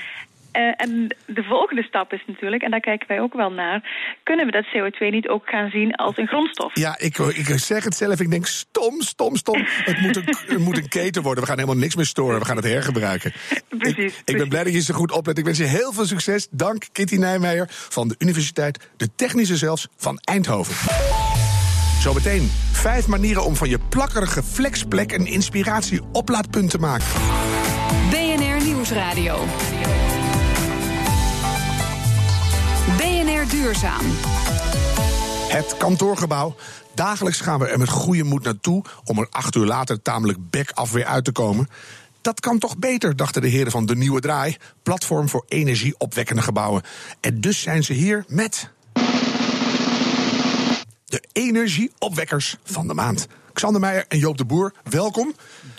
uh, 0.53 0.73
en 0.77 1.15
de 1.25 1.43
volgende 1.43 1.83
stap 1.83 2.13
is 2.13 2.23
natuurlijk, 2.27 2.61
en 2.63 2.71
daar 2.71 2.79
kijken 2.79 3.07
wij 3.07 3.21
ook 3.21 3.33
wel 3.33 3.51
naar... 3.51 3.83
kunnen 4.23 4.45
we 4.45 4.51
dat 4.51 4.65
CO2 4.65 5.13
niet 5.13 5.27
ook 5.27 5.49
gaan 5.49 5.69
zien 5.69 5.95
als 5.95 6.17
een 6.17 6.27
grondstof? 6.27 6.71
Ja, 6.73 6.99
ik, 6.99 7.17
ik 7.17 7.45
zeg 7.45 7.83
het 7.83 7.95
zelf. 7.95 8.19
Ik 8.19 8.29
denk 8.29 8.45
stom, 8.45 9.01
stom, 9.01 9.35
stom. 9.35 9.61
het, 9.65 10.01
moet 10.01 10.15
een, 10.15 10.23
het 10.55 10.57
moet 10.57 10.77
een 10.77 10.89
keten 10.89 11.21
worden. 11.21 11.43
We 11.43 11.49
gaan 11.49 11.59
helemaal 11.59 11.81
niks 11.81 11.95
meer 11.95 12.05
storen. 12.05 12.39
We 12.39 12.45
gaan 12.45 12.55
het 12.55 12.65
hergebruiken. 12.65 13.33
precies. 13.67 14.17
Ik, 14.17 14.21
ik 14.25 14.37
ben 14.37 14.49
blij 14.49 14.63
dat 14.63 14.73
je 14.73 14.81
zo 14.81 14.93
goed 14.93 15.11
oplet. 15.11 15.37
Ik 15.37 15.45
wens 15.45 15.57
je 15.57 15.63
heel 15.63 15.93
veel 15.93 16.05
succes. 16.05 16.47
Dank 16.51 16.83
Kitty 16.91 17.15
Nijmeijer 17.15 17.65
van 17.69 18.07
de 18.07 18.15
Universiteit, 18.17 18.91
de 18.97 19.15
Technische 19.15 19.57
zelfs, 19.57 19.87
van 19.95 20.19
Eindhoven. 20.23 20.75
Zometeen 21.99 22.51
vijf 22.71 23.07
manieren 23.07 23.43
om 23.43 23.55
van 23.55 23.69
je 23.69 23.79
plakkerige 23.89 24.43
flexplek 24.43 25.11
een 25.11 25.25
inspiratie 25.25 26.01
oplaadpunt 26.11 26.69
te 26.69 26.77
maken. 26.77 27.05
BNR 28.09 28.65
Nieuwsradio. 28.65 29.45
BNR 32.97 33.49
Duurzaam. 33.49 34.05
Het 35.47 35.77
kantoorgebouw. 35.77 36.55
Dagelijks 36.95 37.41
gaan 37.41 37.59
we 37.59 37.67
er 37.67 37.79
met 37.79 37.89
goede 37.89 38.23
moed 38.23 38.43
naartoe 38.43 38.83
om 39.03 39.19
er 39.19 39.27
acht 39.29 39.55
uur 39.55 39.65
later 39.65 40.01
tamelijk 40.01 40.49
bek 40.49 40.71
af 40.71 40.91
weer 40.91 41.05
uit 41.05 41.25
te 41.25 41.31
komen. 41.31 41.69
Dat 42.21 42.39
kan 42.39 42.59
toch 42.59 42.77
beter, 42.77 43.15
dachten 43.15 43.41
de 43.41 43.47
heren 43.47 43.71
van 43.71 43.85
De 43.85 43.95
Nieuwe 43.95 44.19
Draai, 44.19 44.57
platform 44.83 45.29
voor 45.29 45.45
energieopwekkende 45.47 46.41
gebouwen. 46.41 46.81
En 47.19 47.41
dus 47.41 47.61
zijn 47.61 47.83
ze 47.83 47.93
hier 47.93 48.25
met. 48.27 48.69
De 51.05 51.23
energieopwekkers 51.31 52.57
van 52.63 52.87
de 52.87 52.93
maand. 52.93 53.27
Xander 53.53 53.81
Meijer 53.81 54.05
en 54.07 54.17
Joop 54.17 54.37
de 54.37 54.45
Boer, 54.45 54.73
welkom. 54.83 55.33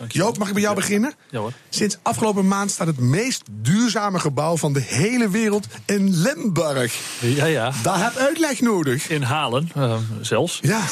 Joop, 0.08 0.38
mag 0.38 0.48
ik 0.48 0.54
bij 0.54 0.62
jou 0.62 0.74
beginnen? 0.74 1.12
Ja 1.30 1.38
hoor. 1.38 1.52
Sinds 1.68 1.98
afgelopen 2.02 2.48
maand 2.48 2.70
staat 2.70 2.86
het 2.86 2.98
meest 2.98 3.42
duurzame 3.50 4.18
gebouw 4.18 4.56
van 4.56 4.72
de 4.72 4.80
hele 4.80 5.28
wereld 5.28 5.66
in 5.86 6.16
Limburg. 6.16 7.18
Ja, 7.20 7.44
ja. 7.44 7.72
Daar 7.82 8.02
heb 8.02 8.16
uitleg 8.16 8.60
nodig. 8.60 9.08
In 9.08 9.22
Halen 9.22 9.70
uh, 9.76 9.96
zelfs. 10.20 10.58
Ja. 10.62 10.82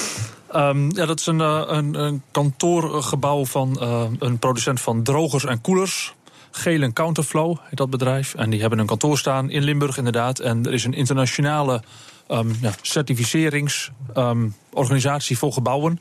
Um, 0.55 0.97
ja, 0.97 1.07
dat 1.07 1.21
is 1.21 1.27
een, 1.27 1.41
uh, 1.41 1.63
een, 1.67 1.95
een 1.95 2.23
kantoorgebouw 2.31 3.45
van 3.45 3.79
uh, 3.81 4.05
een 4.19 4.39
producent 4.39 4.81
van 4.81 5.03
drogers 5.03 5.45
en 5.45 5.61
koelers. 5.61 6.15
Gelen 6.51 6.93
Counterflow 6.93 7.57
heet 7.63 7.79
dat 7.79 7.91
bedrijf. 7.91 8.35
En 8.35 8.51
die 8.51 8.61
hebben 8.61 8.79
een 8.79 8.87
kantoor 8.87 9.19
staan 9.19 9.51
in 9.51 9.63
Limburg 9.63 9.97
inderdaad. 9.97 10.39
En 10.39 10.67
er 10.67 10.73
is 10.73 10.85
een 10.85 10.95
internationale 10.95 11.83
um, 12.29 12.57
ja, 12.61 12.73
certificeringsorganisatie 12.83 15.35
um, 15.35 15.41
voor 15.41 15.53
gebouwen. 15.53 16.01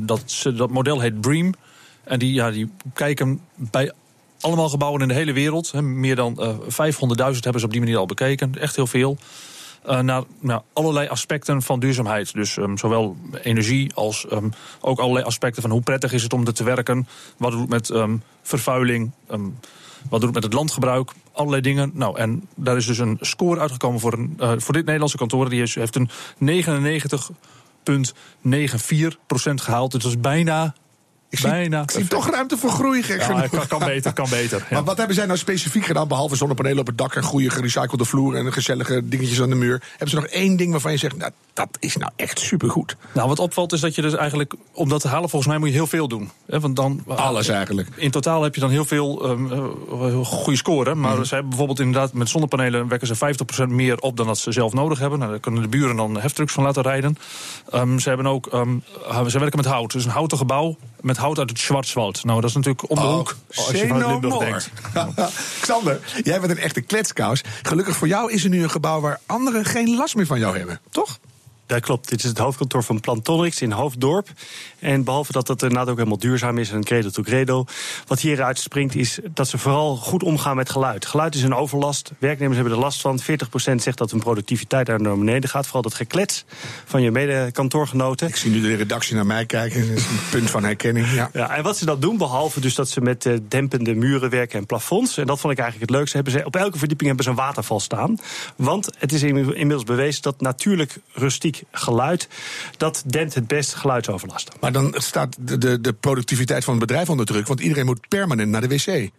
Dat, 0.00 0.46
dat 0.54 0.70
model 0.70 1.00
heet 1.00 1.20
BREEAM. 1.20 1.54
En 2.06 2.18
die, 2.18 2.32
ja, 2.32 2.50
die 2.50 2.70
kijken 2.92 3.40
bij 3.54 3.92
allemaal 4.40 4.68
gebouwen 4.68 5.02
in 5.02 5.08
de 5.08 5.14
hele 5.14 5.32
wereld. 5.32 5.72
He, 5.72 5.82
meer 5.82 6.16
dan 6.16 6.36
uh, 6.40 6.48
500.000 7.34 7.40
hebben 7.40 7.60
ze 7.60 7.66
op 7.66 7.72
die 7.72 7.80
manier 7.80 7.96
al 7.96 8.06
bekeken. 8.06 8.60
Echt 8.60 8.76
heel 8.76 8.86
veel. 8.86 9.16
Uh, 9.88 10.00
naar, 10.00 10.22
allerlei 10.72 11.08
aspecten 11.08 11.62
van 11.62 11.80
duurzaamheid. 11.80 12.32
Dus 12.32 12.56
um, 12.56 12.78
zowel 12.78 13.16
energie 13.42 13.94
als 13.94 14.26
um, 14.32 14.52
ook 14.80 14.98
allerlei 14.98 15.24
aspecten 15.24 15.62
van 15.62 15.70
hoe 15.70 15.80
prettig 15.80 16.12
is 16.12 16.22
het 16.22 16.32
om 16.32 16.46
er 16.46 16.54
te 16.54 16.64
werken. 16.64 17.08
Wat 17.36 17.52
doet 17.52 17.68
met 17.68 17.88
um, 17.88 18.22
vervuiling? 18.42 19.10
wat 20.08 20.20
doet 20.20 20.34
met 20.34 20.42
het 20.42 20.52
landgebruik? 20.52 21.10
Allerlei 21.32 21.62
dingen. 21.62 21.90
Nou, 21.94 22.18
en 22.18 22.48
daar 22.54 22.76
is 22.76 22.86
dus 22.86 22.98
een 22.98 23.18
score 23.20 23.60
uitgekomen 23.60 24.00
voor, 24.00 24.12
een, 24.12 24.36
uh, 24.40 24.52
voor 24.56 24.74
dit 24.74 24.84
Nederlandse 24.84 25.16
kantoor. 25.16 25.48
Die 25.48 25.70
heeft 25.74 25.96
een 25.96 26.10
99,94% 26.40 26.44
gehaald. 29.54 29.92
Dus 29.92 30.02
dat 30.02 30.20
bijna 30.20 30.74
ik 31.28 31.38
zie, 31.38 31.48
Bijna. 31.48 31.82
Ik 31.82 31.90
zie 31.90 32.06
toch 32.06 32.30
ruimte 32.30 32.56
voor 32.56 32.70
groei, 32.70 33.02
gek 33.02 33.20
ja, 33.20 33.48
kan, 33.48 33.66
kan, 33.66 33.78
beter, 33.78 34.12
kan 34.12 34.28
beter. 34.30 34.58
Ja. 34.58 34.66
Maar 34.70 34.84
wat 34.84 34.96
hebben 34.96 35.16
zij 35.16 35.26
nou 35.26 35.38
specifiek 35.38 35.84
gedaan, 35.84 36.08
behalve 36.08 36.36
zonnepanelen 36.36 36.78
op 36.78 36.86
het 36.86 36.98
dak 36.98 37.14
en 37.14 37.22
goede 37.22 37.50
gerecyclede 37.50 38.04
vloer 38.04 38.36
en 38.36 38.52
gezellige 38.52 39.08
dingetjes 39.08 39.40
aan 39.40 39.48
de 39.48 39.54
muur? 39.54 39.82
Hebben 39.90 40.08
ze 40.08 40.16
nog 40.16 40.26
één 40.26 40.56
ding 40.56 40.70
waarvan 40.70 40.92
je 40.92 40.98
zegt, 40.98 41.16
nou, 41.16 41.30
dat 41.52 41.68
is 41.80 41.96
nou 41.96 42.12
echt 42.16 42.38
supergoed? 42.38 42.96
Nou, 43.12 43.28
wat 43.28 43.38
opvalt 43.38 43.72
is 43.72 43.80
dat 43.80 43.94
je 43.94 44.02
dus 44.02 44.14
eigenlijk, 44.14 44.54
om 44.72 44.88
dat 44.88 45.00
te 45.00 45.08
halen, 45.08 45.28
volgens 45.28 45.50
mij 45.50 45.60
moet 45.60 45.68
je 45.68 45.74
heel 45.74 45.86
veel 45.86 46.08
doen. 46.08 46.30
Want 46.46 46.76
dan, 46.76 47.02
Alles 47.06 47.48
eigenlijk. 47.48 47.88
In 47.96 48.10
totaal 48.10 48.42
heb 48.42 48.54
je 48.54 48.60
dan 48.60 48.70
heel 48.70 48.84
veel 48.84 49.30
um, 49.30 50.24
goede 50.24 50.56
scoren. 50.56 51.00
Maar 51.00 51.16
mm. 51.16 51.24
ze 51.24 51.30
hebben 51.30 51.48
bijvoorbeeld 51.48 51.80
inderdaad 51.80 52.12
met 52.12 52.28
zonnepanelen 52.28 52.88
wekken 52.88 53.16
ze 53.16 53.34
50% 53.64 53.68
meer 53.68 53.98
op 53.98 54.16
dan 54.16 54.26
dat 54.26 54.38
ze 54.38 54.52
zelf 54.52 54.72
nodig 54.72 54.98
hebben. 54.98 55.18
Nou, 55.18 55.30
daar 55.30 55.40
kunnen 55.40 55.62
de 55.62 55.68
buren 55.68 55.96
dan 55.96 56.20
heftrucks 56.20 56.52
van 56.52 56.64
laten 56.64 56.82
rijden. 56.82 57.16
Um, 57.74 57.98
ze 57.98 58.08
hebben 58.08 58.26
ook, 58.26 58.52
um, 58.52 58.82
ze 59.28 59.38
werken 59.38 59.56
met 59.56 59.66
hout. 59.66 59.92
Dus 59.92 60.04
een 60.04 60.10
houten 60.10 60.38
gebouw 60.38 60.76
met 61.06 61.16
hout 61.16 61.38
uit 61.38 61.50
het 61.50 61.58
Schwarzwald. 61.58 62.24
Nou, 62.24 62.40
dat 62.40 62.50
is 62.50 62.56
natuurlijk 62.56 62.90
om 62.90 62.96
de 62.96 63.02
oh, 63.02 63.14
hoek 63.14 63.36
als 63.54 63.70
je 63.70 63.86
van 63.86 64.06
Limburg 64.06 64.38
denkt. 64.38 64.70
Xander, 65.60 66.00
jij 66.22 66.40
bent 66.40 66.52
een 66.52 66.58
echte 66.58 66.80
kletskous. 66.80 67.42
Gelukkig 67.62 67.96
voor 67.96 68.08
jou 68.08 68.32
is 68.32 68.44
er 68.44 68.50
nu 68.50 68.62
een 68.62 68.70
gebouw 68.70 69.00
waar 69.00 69.20
anderen 69.26 69.64
geen 69.64 69.96
last 69.96 70.14
meer 70.14 70.26
van 70.26 70.38
jou 70.38 70.58
hebben, 70.58 70.80
toch? 70.90 71.18
Dat 71.66 71.80
klopt. 71.80 72.08
Dit 72.08 72.18
is 72.18 72.24
het 72.24 72.38
hoofdkantoor 72.38 72.82
van 72.82 73.00
Plantonix 73.00 73.62
in 73.62 73.70
Hoofddorp. 73.70 74.28
En 74.78 75.04
behalve 75.04 75.32
dat 75.32 75.46
dat 75.46 75.62
inderdaad 75.62 75.88
ook 75.88 75.96
helemaal 75.96 76.18
duurzaam 76.18 76.58
is 76.58 76.70
en 76.70 76.84
credo 76.84 77.10
to 77.10 77.22
credo. 77.22 77.64
Wat 78.06 78.20
hieruit 78.20 78.58
springt 78.58 78.94
is 78.94 79.18
dat 79.34 79.48
ze 79.48 79.58
vooral 79.58 79.96
goed 79.96 80.22
omgaan 80.22 80.56
met 80.56 80.70
geluid. 80.70 81.06
Geluid 81.06 81.34
is 81.34 81.42
een 81.42 81.54
overlast. 81.54 82.12
Werknemers 82.18 82.56
hebben 82.56 82.74
er 82.74 82.80
last 82.80 83.00
van. 83.00 83.20
40% 83.20 83.22
zegt 83.74 83.98
dat 83.98 84.10
hun 84.10 84.20
productiviteit 84.20 84.86
daar 84.86 85.00
naar 85.00 85.18
beneden 85.18 85.50
gaat. 85.50 85.64
Vooral 85.64 85.82
dat 85.82 85.94
geklets 85.94 86.44
van 86.84 87.02
je 87.02 87.10
mede-kantoorgenoten. 87.10 88.28
Ik 88.28 88.36
zie 88.36 88.50
nu 88.50 88.60
de 88.60 88.74
redactie 88.74 89.14
naar 89.14 89.26
mij 89.26 89.46
kijken. 89.46 89.88
Dat 89.88 89.96
is 89.96 90.06
een 90.06 90.18
punt 90.30 90.50
van 90.50 90.64
herkenning. 90.64 91.12
Ja. 91.12 91.30
ja 91.32 91.56
en 91.56 91.62
wat 91.62 91.76
ze 91.76 91.84
dan 91.84 92.00
doen, 92.00 92.16
behalve 92.16 92.60
dus 92.60 92.74
dat 92.74 92.88
ze 92.88 93.00
met 93.00 93.24
uh, 93.24 93.36
dempende 93.48 93.94
muren 93.94 94.30
werken 94.30 94.58
en 94.58 94.66
plafonds. 94.66 95.18
En 95.18 95.26
dat 95.26 95.40
vond 95.40 95.52
ik 95.52 95.58
eigenlijk 95.58 95.90
het 95.90 95.98
leukste. 95.98 96.16
Hebben 96.16 96.34
ze, 96.34 96.44
op 96.44 96.56
elke 96.56 96.78
verdieping 96.78 97.08
hebben 97.08 97.24
ze 97.24 97.30
een 97.30 97.46
waterval 97.46 97.80
staan. 97.80 98.18
Want 98.56 98.90
het 98.98 99.12
is 99.12 99.22
inmiddels 99.22 99.84
bewezen 99.84 100.22
dat 100.22 100.40
natuurlijk 100.40 100.98
rustiek 101.12 101.55
geluid, 101.70 102.28
dat 102.76 103.02
dempt 103.06 103.34
het 103.34 103.46
best 103.46 103.74
geluidsoverlast. 103.74 104.50
Maar 104.60 104.72
dan 104.72 104.94
staat 104.96 105.36
de, 105.40 105.58
de, 105.58 105.80
de 105.80 105.92
productiviteit 105.92 106.64
van 106.64 106.74
het 106.74 106.86
bedrijf 106.86 107.10
onder 107.10 107.26
druk, 107.26 107.46
want 107.46 107.60
iedereen 107.60 107.86
moet 107.86 108.08
permanent 108.08 108.50
naar 108.50 108.60
de 108.60 108.68
wc. 108.68 109.10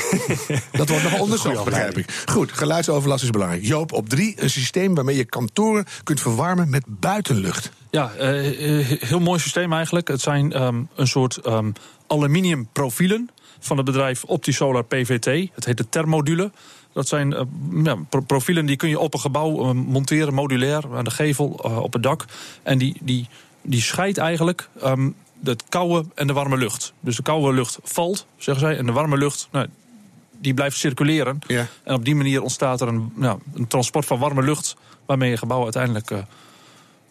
dat 0.78 0.88
wordt 0.88 1.02
nog 1.02 1.18
onderzocht, 1.18 1.64
begrijp 1.64 1.98
ik. 1.98 2.22
Goed, 2.26 2.52
geluidsoverlast 2.52 3.22
is 3.24 3.30
belangrijk. 3.30 3.64
Joop, 3.64 3.92
op 3.92 4.08
drie, 4.08 4.42
een 4.42 4.50
systeem 4.50 4.94
waarmee 4.94 5.16
je 5.16 5.24
kantoren 5.24 5.84
kunt 6.02 6.20
verwarmen 6.20 6.70
met 6.70 6.84
buitenlucht. 6.86 7.70
Ja, 7.90 8.12
uh, 8.20 8.86
heel 8.88 9.20
mooi 9.20 9.40
systeem 9.40 9.72
eigenlijk. 9.72 10.08
Het 10.08 10.20
zijn 10.20 10.62
um, 10.62 10.88
een 10.94 11.06
soort 11.06 11.46
um, 11.46 11.72
aluminium 12.06 12.68
profielen 12.72 13.30
van 13.60 13.76
het 13.76 13.86
bedrijf 13.86 14.24
Optisolar 14.24 14.84
PVT. 14.84 15.50
Het 15.54 15.64
heet 15.64 15.76
de 15.76 15.88
thermodule. 15.88 16.50
Dat 16.92 17.08
zijn 17.08 17.32
uh, 17.32 17.40
ja, 17.84 17.96
profielen 18.26 18.66
die 18.66 18.76
kun 18.76 18.88
je 18.88 18.98
op 18.98 19.14
een 19.14 19.20
gebouw 19.20 19.64
uh, 19.64 19.70
monteren, 19.70 20.34
modulair, 20.34 20.82
aan 20.94 21.04
de 21.04 21.10
gevel, 21.10 21.62
uh, 21.66 21.78
op 21.78 21.92
het 21.92 22.02
dak. 22.02 22.24
En 22.62 22.78
die, 22.78 22.96
die, 23.00 23.28
die 23.62 23.80
scheidt 23.80 24.18
eigenlijk 24.18 24.68
um, 24.84 25.14
het 25.44 25.64
koude 25.68 26.08
en 26.14 26.26
de 26.26 26.32
warme 26.32 26.56
lucht. 26.56 26.92
Dus 27.00 27.16
de 27.16 27.22
koude 27.22 27.52
lucht 27.52 27.78
valt, 27.82 28.26
zeggen 28.36 28.66
zij, 28.66 28.78
en 28.78 28.86
de 28.86 28.92
warme 28.92 29.16
lucht, 29.16 29.48
nou, 29.50 29.66
die 30.40 30.54
blijft 30.54 30.76
circuleren. 30.76 31.38
Ja. 31.46 31.66
En 31.82 31.94
op 31.94 32.04
die 32.04 32.14
manier 32.14 32.42
ontstaat 32.42 32.80
er 32.80 32.88
een, 32.88 33.12
een 33.54 33.66
transport 33.66 34.06
van 34.06 34.18
warme 34.18 34.42
lucht... 34.42 34.76
waarmee 35.06 35.30
je 35.30 35.36
gebouw 35.36 35.62
uiteindelijk 35.62 36.10
eh, 36.10 36.18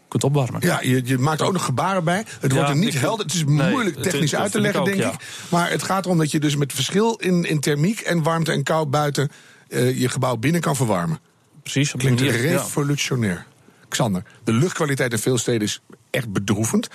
kunt 0.07 0.23
opwarmen. 0.23 0.61
Ja, 0.61 0.81
je, 0.81 1.01
je 1.05 1.17
maakt 1.17 1.39
er 1.41 1.45
ook 1.45 1.53
nog 1.53 1.65
gebaren 1.65 2.03
bij. 2.03 2.25
Het 2.39 2.51
Ja, 2.51 2.57
wordt 2.57 2.69
er 2.69 2.75
niet 2.75 2.99
helder. 2.99 3.25
Het 3.25 3.33
is 3.33 3.45
nee, 3.45 3.71
moeilijk 3.71 4.01
technisch 4.01 4.35
uit 4.35 4.51
te 4.51 4.57
ik 4.57 4.63
leggen, 4.63 4.79
ook, 4.79 4.85
denk 4.85 4.99
ja. 4.99 5.11
ik. 5.11 5.25
Maar 5.49 5.69
het 5.69 5.83
gaat 5.83 6.05
erom 6.05 6.17
dat 6.17 6.31
je 6.31 6.39
dus 6.39 6.55
met 6.55 6.73
verschil 6.73 7.15
in, 7.15 7.43
in 7.43 7.59
thermiek 7.59 7.99
en 7.99 8.23
warmte 8.23 8.51
en 8.51 8.63
kou 8.63 8.85
buiten 8.85 9.31
eh, 9.71 9.99
je 9.99 10.09
gebouw 10.09 10.35
binnen 10.35 10.61
kan 10.61 10.75
verwarmen. 10.75 11.19
Precies, 11.61 11.93
op 11.93 11.99
die 11.99 12.15
Klinkt 12.15 12.35
ja. 12.35 12.41
revolutionair. 12.41 13.45
Xander, 13.87 14.23
de 14.43 14.53
luchtkwaliteit 14.53 15.11
in 15.11 15.19
veel 15.19 15.37
steden 15.37 15.61
is 15.61 15.81
echt 16.09 16.31
bedroevend. 16.31 16.87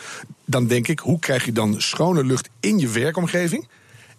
Dan 0.45 0.67
denk 0.67 0.89
ik, 0.89 0.99
hoe 0.99 1.19
krijg 1.19 1.45
je 1.45 1.53
dan 1.53 1.81
schone 1.81 2.25
lucht 2.25 2.49
in 2.61 2.79
je 2.79 2.89
werkomgeving? 2.89 3.69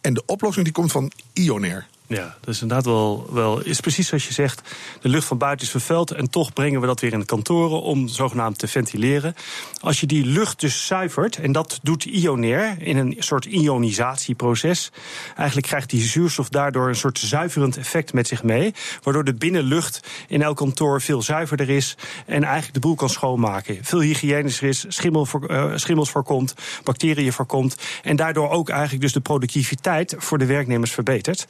En 0.01 0.13
de 0.13 0.23
oplossing 0.25 0.65
die 0.65 0.73
komt 0.73 0.91
van 0.91 1.11
Ionair. 1.33 1.87
Ja, 2.09 2.35
dat 2.39 2.53
is 2.53 2.61
inderdaad 2.61 2.85
wel, 2.85 3.27
wel. 3.31 3.61
Is 3.61 3.79
precies 3.79 4.07
zoals 4.07 4.27
je 4.27 4.33
zegt. 4.33 4.61
De 5.01 5.09
lucht 5.09 5.27
van 5.27 5.37
buiten 5.37 5.65
is 5.65 5.71
vervuild. 5.71 6.11
En 6.11 6.29
toch 6.29 6.53
brengen 6.53 6.81
we 6.81 6.87
dat 6.87 6.99
weer 6.99 7.13
in 7.13 7.19
de 7.19 7.25
kantoren 7.25 7.81
om 7.81 8.07
zogenaamd 8.07 8.57
te 8.57 8.67
ventileren. 8.67 9.35
Als 9.79 9.99
je 9.99 10.05
die 10.05 10.25
lucht 10.25 10.59
dus 10.59 10.85
zuivert. 10.85 11.37
En 11.37 11.51
dat 11.51 11.79
doet 11.81 12.03
Ionair 12.03 12.75
in 12.79 12.97
een 12.97 13.15
soort 13.19 13.45
ionisatieproces. 13.45 14.91
Eigenlijk 15.35 15.67
krijgt 15.67 15.89
die 15.89 16.01
zuurstof 16.01 16.49
daardoor 16.49 16.87
een 16.87 16.95
soort 16.95 17.19
zuiverend 17.19 17.77
effect 17.77 18.13
met 18.13 18.27
zich 18.27 18.43
mee. 18.43 18.73
Waardoor 19.03 19.23
de 19.23 19.33
binnenlucht 19.33 20.07
in 20.27 20.41
elk 20.41 20.57
kantoor 20.57 21.01
veel 21.01 21.21
zuiverder 21.21 21.69
is. 21.69 21.97
En 22.25 22.43
eigenlijk 22.43 22.73
de 22.73 22.79
boel 22.79 22.95
kan 22.95 23.09
schoonmaken. 23.09 23.77
Veel 23.81 24.01
hygiënischer 24.01 24.67
is. 24.67 24.85
Schimmel, 24.87 25.27
eh, 25.47 25.71
schimmels 25.75 26.09
voorkomt. 26.09 26.53
Bacteriën 26.83 27.33
voorkomt. 27.33 27.77
En 28.03 28.15
daardoor 28.15 28.49
ook 28.49 28.69
eigenlijk 28.69 29.01
dus 29.01 29.13
de 29.13 29.19
productiviteit 29.19 30.15
voor 30.17 30.37
de 30.37 30.45
werknemers 30.45 30.91
verbetert. 30.91 31.47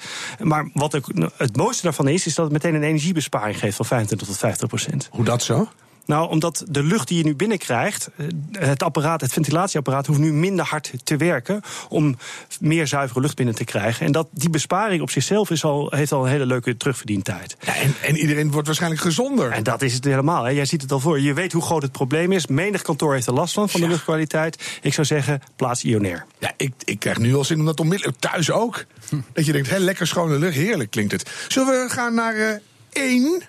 Maar 0.48 0.70
wat 0.74 0.96
ook 0.96 1.08
het 1.38 1.58
mooiste 1.58 1.84
daarvan 1.84 2.08
is, 2.08 2.26
is 2.26 2.36
dat 2.36 2.46
het 2.46 2.54
meteen 2.54 2.76
een 2.76 2.84
energiebesparing 2.84 3.60
geeft 3.60 3.76
van 3.76 3.86
25 3.86 4.28
tot 4.28 4.38
50 4.38 4.68
procent. 4.68 5.08
Hoe 5.12 5.26
dat 5.26 5.44
zo? 5.44 5.68
Nou, 6.08 6.30
omdat 6.30 6.64
de 6.70 6.84
lucht 6.84 7.08
die 7.08 7.18
je 7.18 7.24
nu 7.24 7.36
binnenkrijgt, 7.36 8.10
eh, 8.16 8.26
het 8.60 8.84
apparaat, 8.84 9.22
het 9.22 9.34
ventilatieapparaat, 9.34 10.06
hoeft 10.06 10.20
nu 10.20 10.34
minder 10.34 10.66
hard 10.66 10.92
te 11.04 11.18
werken 11.18 11.62
om 11.90 12.18
meer 12.60 12.88
zuivere 12.88 13.20
lucht 13.22 13.36
binnen 13.36 13.56
te 13.56 13.64
krijgen. 13.64 14.06
En 14.06 14.12
dat, 14.12 14.28
die 14.32 14.50
besparing 14.50 15.02
op 15.02 15.10
zichzelf 15.10 15.50
is 15.50 15.64
al, 15.64 15.92
heeft 15.96 16.12
al 16.12 16.24
een 16.26 16.32
hele 16.32 16.46
leuke 16.46 16.78
terugverdientijd. 16.78 17.56
Ja, 17.60 17.76
en, 17.76 17.94
en 18.02 18.18
iedereen 18.18 18.52
wordt 18.52 18.68
waarschijnlijk 18.68 19.02
gezonder. 19.02 19.52
En 19.52 19.64
dat 19.64 19.82
is 19.82 19.94
het 19.94 20.04
helemaal. 20.04 20.44
Hè. 20.44 20.52
Jij 20.52 20.66
ziet 20.66 20.82
het 20.82 20.92
al 20.92 21.00
voor. 21.00 21.20
Je 21.20 21.34
weet 21.34 21.52
hoe 21.52 21.62
groot 21.62 21.82
het 21.82 21.92
probleem 21.92 22.32
is. 22.32 22.48
Menig 22.48 22.82
kantoor 22.82 23.14
heeft 23.14 23.28
er 23.28 23.34
last 23.34 23.54
van, 23.54 23.70
van 23.70 23.80
de 23.80 23.86
Ja. 23.86 23.92
luchtkwaliteit. 23.92 24.80
Ik 24.82 24.94
zou 24.94 25.08
zeggen, 25.08 25.42
plaats 25.56 25.84
Ionair. 25.84 26.26
Ja, 26.40 26.52
ik, 26.58 26.74
ik 26.84 27.00
krijg 27.00 27.18
nu 27.18 27.36
al 27.36 27.44
zin 27.44 27.60
om 27.60 27.66
dat 27.66 27.80
onmiddellijk 27.80 28.20
thuis 28.20 28.52
ook. 28.52 28.86
Dat 29.34 29.46
je 29.46 29.52
denkt, 29.52 29.70
hé, 29.70 29.78
lekker 29.78 30.08
schone 30.08 30.40
lucht, 30.40 30.56
heerlijk 30.56 30.92
klinkt 30.92 31.12
het. 31.12 31.32
Zullen 31.48 31.84
we 31.84 31.90
gaan 31.94 32.14
naar 32.14 32.36
eh, 32.36 32.50
één? 32.90 33.42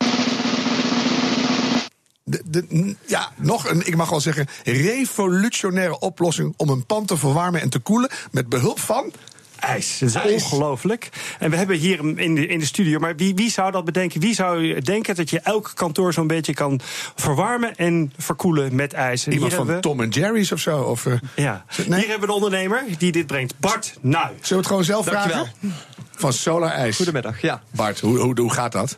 De, 2.30 2.42
de, 2.44 2.64
n- 2.74 2.96
ja, 3.06 3.28
nog 3.36 3.68
een, 3.70 3.86
ik 3.86 3.96
mag 3.96 4.10
wel 4.10 4.20
zeggen, 4.20 4.46
revolutionaire 4.64 5.98
oplossing 5.98 6.54
om 6.56 6.68
een 6.68 6.86
pand 6.86 7.08
te 7.08 7.16
verwarmen 7.16 7.60
en 7.60 7.68
te 7.70 7.78
koelen 7.78 8.10
met 8.30 8.48
behulp 8.48 8.80
van 8.80 9.12
IJs. 9.58 9.98
Dat 9.98 10.08
is 10.08 10.14
IJs. 10.14 10.42
ongelooflijk. 10.42 11.08
En 11.38 11.50
we 11.50 11.56
hebben 11.56 11.76
hier 11.76 12.18
in 12.18 12.34
de, 12.34 12.46
in 12.46 12.58
de 12.58 12.64
studio, 12.66 12.98
maar 12.98 13.16
wie, 13.16 13.34
wie 13.34 13.50
zou 13.50 13.70
dat 13.70 13.84
bedenken? 13.84 14.20
Wie 14.20 14.34
zou 14.34 14.80
denken 14.80 15.14
dat 15.14 15.30
je 15.30 15.40
elk 15.40 15.70
kantoor 15.74 16.12
zo'n 16.12 16.26
beetje 16.26 16.54
kan 16.54 16.80
verwarmen 17.16 17.76
en 17.76 18.12
verkoelen 18.16 18.74
met 18.74 18.92
ijs? 18.92 19.26
En 19.26 19.32
iemand 19.32 19.54
van 19.54 19.66
we, 19.66 19.80
Tom 19.80 20.00
en 20.00 20.08
Jerry's 20.08 20.52
of 20.52 20.60
zo. 20.60 20.80
Of, 20.80 21.06
eh, 21.06 21.12
ja. 21.36 21.64
Nee? 21.86 21.98
Hier 22.00 22.08
hebben 22.08 22.20
we 22.20 22.26
de 22.26 22.32
ondernemer 22.32 22.84
die 22.98 23.12
dit 23.12 23.26
brengt. 23.26 23.54
Bart 23.60 23.94
Nui. 24.00 24.24
Zullen 24.24 24.48
we 24.48 24.54
het 24.56 24.66
gewoon 24.66 24.84
zelf 24.84 25.04
Dankjewel. 25.06 25.44
vragen? 25.60 25.74
Van 26.16 26.32
Solar 26.32 26.70
IJs. 26.70 26.96
Goedemiddag, 26.96 27.40
ja. 27.40 27.62
Bart, 27.70 28.00
hoe, 28.00 28.18
hoe, 28.18 28.40
hoe 28.40 28.52
gaat 28.52 28.72
dat? 28.72 28.96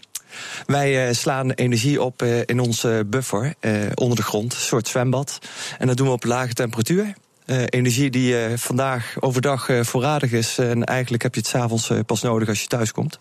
Wij 0.67 1.09
eh, 1.09 1.15
slaan 1.15 1.51
energie 1.51 2.03
op 2.03 2.23
eh, 2.23 2.39
in 2.45 2.61
onze 2.61 3.05
buffer 3.07 3.55
eh, 3.61 3.73
onder 3.95 4.17
de 4.17 4.23
grond, 4.23 4.53
een 4.53 4.61
soort 4.61 4.89
zwembad. 4.89 5.39
En 5.79 5.87
dat 5.87 5.97
doen 5.97 6.07
we 6.07 6.13
op 6.13 6.25
lage 6.25 6.53
temperatuur. 6.53 7.15
Eh, 7.51 7.63
energie 7.67 8.11
die 8.11 8.39
eh, 8.45 8.53
vandaag 8.57 9.15
overdag 9.21 9.69
eh, 9.69 9.83
voorradig 9.83 10.33
is. 10.33 10.59
En 10.59 10.85
eigenlijk 10.85 11.23
heb 11.23 11.35
je 11.35 11.41
het 11.41 11.49
s'avonds 11.49 11.93
pas 12.07 12.23
nodig 12.23 12.49
als 12.49 12.61
je 12.61 12.67
thuis 12.67 12.93
komt. 12.93 13.19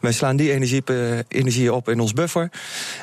Wij 0.00 0.12
slaan 0.12 0.36
die 0.36 0.52
energie, 0.52 0.82
energie 1.28 1.72
op 1.72 1.88
in 1.88 2.00
ons 2.00 2.12
buffer. 2.12 2.50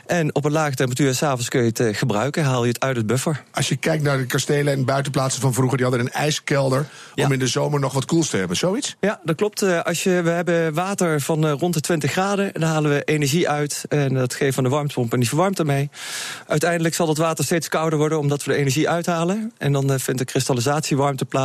En 0.05 0.35
op 0.35 0.45
een 0.45 0.51
lage 0.51 0.75
temperatuur 0.75 1.15
s'avonds 1.15 1.49
kun 1.49 1.63
je 1.63 1.71
het 1.73 1.97
gebruiken. 1.97 2.43
Haal 2.43 2.61
je 2.61 2.67
het 2.67 2.79
uit 2.79 2.95
het 2.95 3.05
buffer. 3.05 3.43
Als 3.51 3.69
je 3.69 3.75
kijkt 3.75 4.03
naar 4.03 4.17
de 4.17 4.25
kastelen 4.25 4.73
en 4.73 4.85
buitenplaatsen 4.85 5.41
van 5.41 5.53
vroeger, 5.53 5.77
die 5.77 5.85
hadden 5.85 6.05
een 6.05 6.11
ijskelder 6.11 6.85
Ja. 7.15 7.25
om 7.25 7.31
in 7.31 7.39
de 7.39 7.47
zomer 7.47 7.79
nog 7.79 7.93
wat 7.93 8.05
koels 8.05 8.29
te 8.29 8.37
hebben. 8.37 8.57
Zoiets? 8.57 8.95
Ja, 8.99 9.19
dat 9.23 9.35
klopt. 9.35 9.83
Als 9.83 10.03
je, 10.03 10.21
we 10.21 10.29
hebben 10.29 10.73
water 10.73 11.21
van 11.21 11.49
rond 11.49 11.73
de 11.73 11.81
20 11.81 12.11
graden. 12.11 12.53
En 12.53 12.61
dan 12.61 12.69
halen 12.69 12.91
we 12.91 13.03
energie 13.03 13.49
uit. 13.49 13.83
En 13.89 14.13
dat 14.13 14.33
geeft 14.33 14.55
van 14.55 14.63
de 14.63 14.69
warmtepomp 14.69 15.13
en 15.13 15.19
die 15.19 15.27
verwarmt 15.29 15.59
ermee. 15.59 15.89
Uiteindelijk 16.47 16.95
zal 16.95 17.07
het 17.07 17.17
water 17.17 17.43
steeds 17.43 17.67
kouder 17.67 17.99
worden 17.99 18.19
omdat 18.19 18.43
we 18.43 18.51
de 18.51 18.57
energie 18.57 18.89
uithalen. 18.89 19.51
En 19.57 19.71
dan 19.71 19.99
vindt 19.99 20.19
de 20.19 20.25
kristallisatiewarmte 20.25 20.59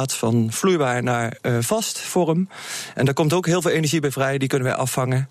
van 0.07 0.47
vloeibaar 0.51 1.03
naar 1.03 1.39
eh, 1.43 1.57
vast 1.61 1.99
vorm. 1.99 2.49
En 2.95 3.05
daar 3.05 3.15
komt 3.15 3.33
ook 3.33 3.47
heel 3.47 3.63
veel 3.63 3.71
energie 3.71 4.01
bij 4.01 4.11
vrij. 4.11 4.39
Die 4.39 4.49
kunnen 4.49 4.69
wij 4.69 4.77
afvangen. 4.77 5.29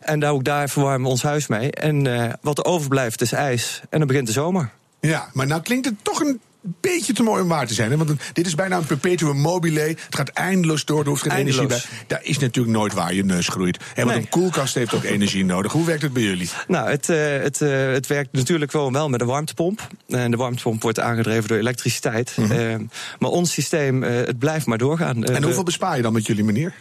En 0.00 0.20
daar 0.20 0.32
ook 0.32 0.44
daar 0.44 0.68
verwarmen 0.68 1.02
we 1.02 1.08
ons 1.08 1.22
huis 1.22 1.46
mee. 1.46 1.70
En 1.70 2.06
eh, 2.06 2.32
wat 2.40 2.58
er 2.58 2.64
overblijft 2.64 3.20
is 3.20 3.32
ijs. 3.32 3.80
En 3.90 3.98
dan 3.98 4.08
begint 4.08 4.26
de 4.26 4.32
zomer. 4.32 4.70
Ja, 5.00 5.28
maar 5.32 5.46
nou 5.46 5.62
klinkt 5.62 5.86
het 5.86 5.94
toch 6.02 6.20
een 6.20 6.40
beetje 6.80 7.12
te 7.12 7.22
mooi 7.22 7.42
om 7.42 7.48
waar 7.48 7.66
te 7.66 7.74
zijn. 7.74 7.90
Hè? 7.90 7.96
Want 7.96 8.12
dit 8.32 8.46
is 8.46 8.54
bijna 8.54 8.76
een 8.76 8.84
perpetuum 8.86 9.36
mobile. 9.36 9.80
Het 9.80 9.98
gaat 10.08 10.28
eindeloos 10.28 10.84
door, 10.84 11.00
er 11.02 11.08
hoeft 11.08 11.22
geen 11.22 11.30
Eindeloos. 11.30 11.60
energie 11.60 11.88
bij. 11.88 11.98
Daar 12.06 12.24
is 12.24 12.38
natuurlijk 12.38 12.76
nooit 12.76 12.92
waar 12.92 13.14
je 13.14 13.24
neus 13.24 13.48
groeit. 13.48 13.76
En 13.76 13.84
want 13.94 14.08
Nee. 14.08 14.16
een 14.16 14.28
koelkast 14.28 14.74
heeft 14.74 14.94
ook 14.94 15.04
energie 15.04 15.44
nodig. 15.44 15.72
Hoe 15.72 15.86
werkt 15.86 16.02
het 16.02 16.12
bij 16.12 16.22
jullie? 16.22 16.48
Nou, 16.68 16.90
het, 16.90 17.08
eh, 17.08 17.16
het, 17.42 17.60
eh, 17.60 17.92
het 17.92 18.06
werkt 18.06 18.32
natuurlijk 18.32 18.70
gewoon 18.70 18.92
wel 18.92 19.08
met 19.08 19.20
een 19.20 19.26
warmtepomp. 19.26 19.88
En 20.08 20.30
de 20.30 20.36
warmtepomp 20.36 20.82
wordt 20.82 21.00
aangedreven 21.00 21.48
door 21.48 21.58
elektriciteit. 21.58 22.34
Eh, 22.50 22.74
maar 23.18 23.30
ons 23.30 23.52
systeem, 23.52 24.02
het 24.02 24.38
blijft 24.38 24.66
maar 24.66 24.78
doorgaan. 24.78 25.24
En 25.24 25.42
hoeveel 25.42 25.62
bespaar 25.62 25.96
je 25.96 26.02
dan 26.02 26.12
met 26.12 26.26
jullie 26.26 26.44
manier? 26.44 26.74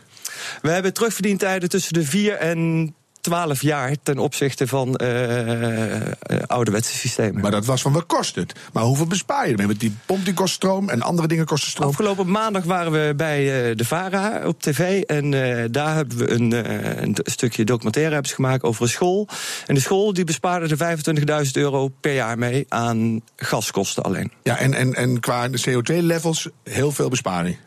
We 0.62 0.69
hebben 0.69 0.93
terugverdientijden 0.93 1.69
tussen 1.69 1.93
de 1.93 2.04
4 2.06 2.34
en 2.38 2.93
12 3.25 3.61
jaar 3.61 3.95
ten 4.03 4.17
opzichte 4.17 4.67
van 4.67 4.95
eh, 4.95 6.01
ouderwetse 6.47 6.97
systemen. 6.97 7.41
Maar 7.41 7.51
dat 7.51 7.65
was 7.65 7.81
van 7.81 7.93
wat 7.93 8.05
kost 8.05 8.35
het? 8.35 8.53
Maar 8.73 8.83
hoeveel 8.83 9.05
bespaar 9.05 9.45
je 9.45 9.51
ermee? 9.51 9.67
Want 9.67 9.79
die 9.79 9.95
pomp 10.05 10.25
die 10.25 10.33
kost 10.33 10.53
stroom 10.53 10.89
en 10.89 11.01
andere 11.01 11.27
dingen 11.27 11.45
kosten 11.45 11.69
stroom. 11.69 11.89
Afgelopen 11.89 12.31
maandag 12.31 12.63
waren 12.63 12.91
we 12.91 13.13
bij 13.15 13.69
eh, 13.69 13.75
de 13.75 13.85
VARA 13.85 14.41
op 14.47 14.61
tv. 14.61 15.01
En 15.01 15.31
daar 15.71 15.95
hebben 15.95 16.17
we 16.17 16.31
een, 16.31 16.51
een 17.03 17.17
stukje 17.23 17.63
documentaire 17.63 18.13
hebben 18.13 18.31
gemaakt 18.31 18.63
over 18.63 18.81
een 18.81 18.89
school. 18.89 19.27
En 19.65 19.75
de 19.75 19.81
school 19.81 20.13
die 20.13 20.23
bespaarde 20.23 20.75
er 20.75 21.45
25.000 21.45 21.51
euro 21.51 21.88
per 21.88 22.13
jaar 22.13 22.38
mee 22.38 22.65
aan 22.69 23.21
gaskosten 23.35 24.03
alleen. 24.03 24.31
Ja, 24.43 24.57
en, 24.57 24.73
en, 24.73 24.93
en 24.93 25.19
qua 25.19 25.47
de 25.47 25.61
CO2-levels 25.69 26.49
heel 26.63 26.91
veel 26.91 27.09
besparing. 27.09 27.57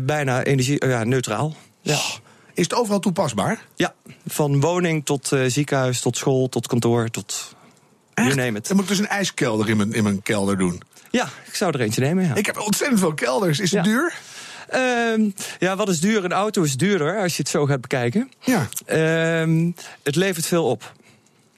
Bijna 0.00 0.44
energie, 0.44 0.86
ja, 0.86 1.04
neutraal. 1.04 1.54
Ja. 1.80 1.98
Is 2.56 2.62
het 2.64 2.74
overal 2.74 2.98
toepasbaar? 3.00 3.60
ja, 3.74 3.94
van 4.26 4.60
woning 4.60 5.04
tot 5.04 5.32
eh, 5.32 5.40
ziekenhuis, 5.46 6.00
tot 6.00 6.16
school, 6.16 6.48
tot 6.48 6.66
kantoor, 6.66 7.08
tot 7.08 7.54
you 8.14 8.34
name 8.34 8.58
it. 8.58 8.66
Dan 8.66 8.76
moet 8.76 8.84
ik 8.84 8.90
dus 8.90 8.98
een 8.98 9.06
ijskelder 9.08 9.68
in 9.68 9.76
mijn, 9.76 9.92
in 9.92 10.02
mijn 10.02 10.22
kelder 10.22 10.58
doen. 10.58 10.82
Ja, 11.10 11.28
ik 11.46 11.54
zou 11.54 11.72
er 11.74 11.80
eentje 11.80 12.00
nemen, 12.00 12.24
ja. 12.26 12.34
Ik 12.34 12.46
heb 12.46 12.60
ontzettend 12.60 13.00
veel 13.00 13.14
kelders. 13.14 13.58
Is 13.60 13.70
het 13.70 13.84
Ja. 13.84 13.90
duur? 13.90 14.14
Ehm, 14.68 15.30
ja, 15.58 15.76
wat 15.76 15.88
is 15.88 16.00
duur? 16.00 16.24
Een 16.24 16.32
auto 16.32 16.62
is 16.62 16.76
duurder 16.76 17.18
als 17.22 17.36
je 17.36 17.42
het 17.42 17.50
zo 17.50 17.66
gaat 17.66 17.80
bekijken. 17.80 18.30
Ja. 18.40 18.68
Ehm, 18.86 19.70
het 20.02 20.16
levert 20.16 20.46
veel 20.46 20.64
op. 20.64 20.92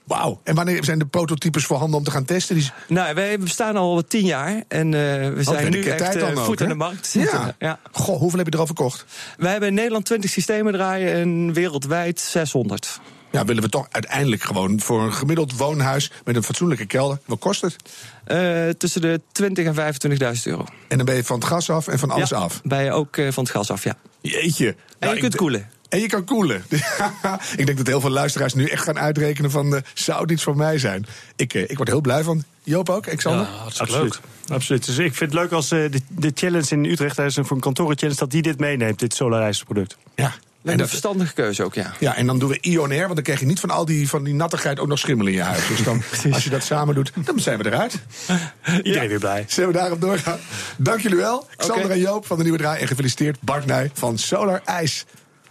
Wauw. 0.09 0.41
En 0.43 0.55
wanneer 0.55 0.83
zijn 0.83 0.99
de 0.99 1.05
prototypes 1.05 1.65
voorhanden 1.65 1.97
om 1.97 2.03
te 2.03 2.11
gaan 2.11 2.25
testen? 2.25 2.55
Die... 2.55 2.71
Nou, 2.87 3.15
wij 3.15 3.39
bestaan 3.39 3.75
al 3.75 4.03
tien 4.07 4.25
jaar 4.25 4.63
en 4.67 4.93
eh, 4.93 5.27
we 5.27 5.31
ben 5.35 5.43
zijn 5.43 5.71
nu 5.71 5.83
echt 5.83 5.97
tijd 5.97 6.15
eh, 6.15 6.49
ook, 6.49 6.59
hè? 6.59 6.67
de 6.67 6.73
markt 6.73 7.07
zitten. 7.07 7.39
Ja. 7.39 7.55
Ja. 7.59 7.79
Goh, 7.91 8.19
hoeveel 8.19 8.37
heb 8.37 8.47
je 8.47 8.53
er 8.53 8.59
al 8.59 8.65
verkocht? 8.65 9.05
Wij 9.37 9.51
hebben 9.51 9.69
in 9.69 9.75
Nederland 9.75 10.05
20 10.05 10.29
systemen 10.29 10.73
draaien 10.73 11.13
en 11.13 11.53
wereldwijd 11.53 12.19
600. 12.19 12.99
Ja, 13.31 13.45
willen 13.45 13.63
we 13.63 13.69
toch 13.69 13.87
uiteindelijk 13.91 14.41
gewoon 14.41 14.79
voor 14.79 15.01
een 15.01 15.13
gemiddeld 15.13 15.57
woonhuis 15.57 16.11
met 16.23 16.35
een 16.35 16.43
fatsoenlijke 16.43 16.85
kelder. 16.85 17.19
Wat 17.25 17.39
kost 17.39 17.61
het? 17.61 17.75
Eh, 18.23 18.69
tussen 18.69 19.01
de 19.01 19.21
20 19.31 19.65
en 19.65 19.75
25.000 19.75 20.43
euro. 20.43 20.65
En 20.87 20.97
dan 20.97 21.05
ben 21.05 21.15
je 21.15 21.23
van 21.23 21.39
het 21.39 21.47
gas 21.47 21.69
af 21.69 21.87
en 21.87 21.99
van 21.99 22.11
alles 22.11 22.29
ja, 22.29 22.37
af. 22.37 22.61
Ben 22.63 22.83
je 22.83 22.91
ook 22.91 23.15
van 23.15 23.43
het 23.43 23.49
gas 23.49 23.71
af, 23.71 23.83
ja. 23.83 23.95
Jeetje. 24.21 24.67
En 24.67 24.75
Nou, 24.99 25.11
je 25.11 25.15
ik 25.15 25.21
kunt 25.21 25.35
koelen. 25.35 25.69
En 25.89 25.99
je 25.99 26.07
kan 26.07 26.23
koelen. 26.23 26.63
ik 27.57 27.65
denk 27.65 27.77
dat 27.77 27.87
heel 27.87 28.01
veel 28.01 28.09
luisteraars 28.09 28.53
nu 28.53 28.65
echt 28.65 28.83
gaan 28.83 28.99
uitrekenen 28.99 29.51
van... 29.51 29.75
eh, 29.75 29.81
zou 29.93 30.25
dit 30.25 30.41
voor 30.41 30.55
mij 30.55 30.77
zijn? 30.77 31.05
Ik, 31.35 31.53
eh, 31.53 31.61
ik 31.61 31.77
word 31.77 31.89
heel 31.89 32.01
blij 32.01 32.23
van. 32.23 32.43
Joop 32.63 32.89
ook, 32.89 33.07
Alexander? 33.07 33.45
Ja, 33.45 33.51
hartstikke 33.51 33.91
Absoluut. 33.91 34.19
leuk. 34.45 34.55
Absoluut. 34.55 34.85
Dus 34.85 34.97
ik 34.97 35.15
vind 35.15 35.31
het 35.31 35.39
leuk 35.39 35.51
als 35.51 35.71
eh, 35.71 35.91
de, 35.91 36.01
de 36.07 36.31
challenge 36.33 36.67
in 36.69 36.85
Utrecht, 36.85 37.15
daar 37.15 37.25
is 37.25 37.35
een 37.35 37.45
voor 37.45 37.55
een 37.55 37.61
kantoren-challenge, 37.61 38.19
dat 38.19 38.31
die 38.31 38.41
dit 38.41 38.59
meeneemt, 38.59 38.99
dit 38.99 39.13
solarijsproduct. 39.13 39.97
Ja. 40.15 40.33
Lijkt 40.61 40.79
En, 40.79 40.85
een 40.85 40.89
verstandige 40.89 41.33
keuze 41.33 41.63
ook, 41.63 41.73
ja. 41.73 41.93
ja, 41.99 42.15
en 42.15 42.25
dan 42.25 42.39
doen 42.39 42.49
we 42.49 42.57
Ionair, 42.61 43.01
want 43.01 43.13
dan 43.13 43.23
krijg 43.23 43.39
je 43.39 43.45
niet 43.45 43.59
van 43.59 43.69
al 43.69 43.85
die, 43.85 44.09
van 44.09 44.23
die 44.23 44.33
nattigheid 44.33 44.79
ook 44.79 44.87
nog 44.87 44.99
schimmel 44.99 45.27
in 45.27 45.33
je 45.33 45.41
huis. 45.41 45.67
Dus 45.67 45.83
dan, 45.83 46.01
als 46.33 46.43
je 46.43 46.49
dat 46.49 46.63
samen 46.63 46.95
doet, 46.95 47.11
dan 47.25 47.39
zijn 47.39 47.57
we 47.57 47.65
eruit. 47.65 47.99
Iedereen 48.83 49.07
weer 49.07 49.19
blij. 49.19 49.45
Zullen 49.47 49.71
we 49.71 49.77
daarop 49.77 50.01
doorgaan? 50.01 50.39
Dank 50.77 50.99
jullie 50.99 51.17
wel. 51.17 51.47
Xander 51.57 51.91
en 51.91 51.99
Joop 51.99 52.25
van 52.25 52.37
de 52.37 52.43
Nieuwe 52.43 52.57
Draai. 52.57 52.81
En 52.81 52.87
gefeliciteerd 52.87 53.41
Bart 53.41 53.65
Nij 53.65 53.91
van 53.93 54.17
Solar 54.17 54.61
IJs. 54.65 55.05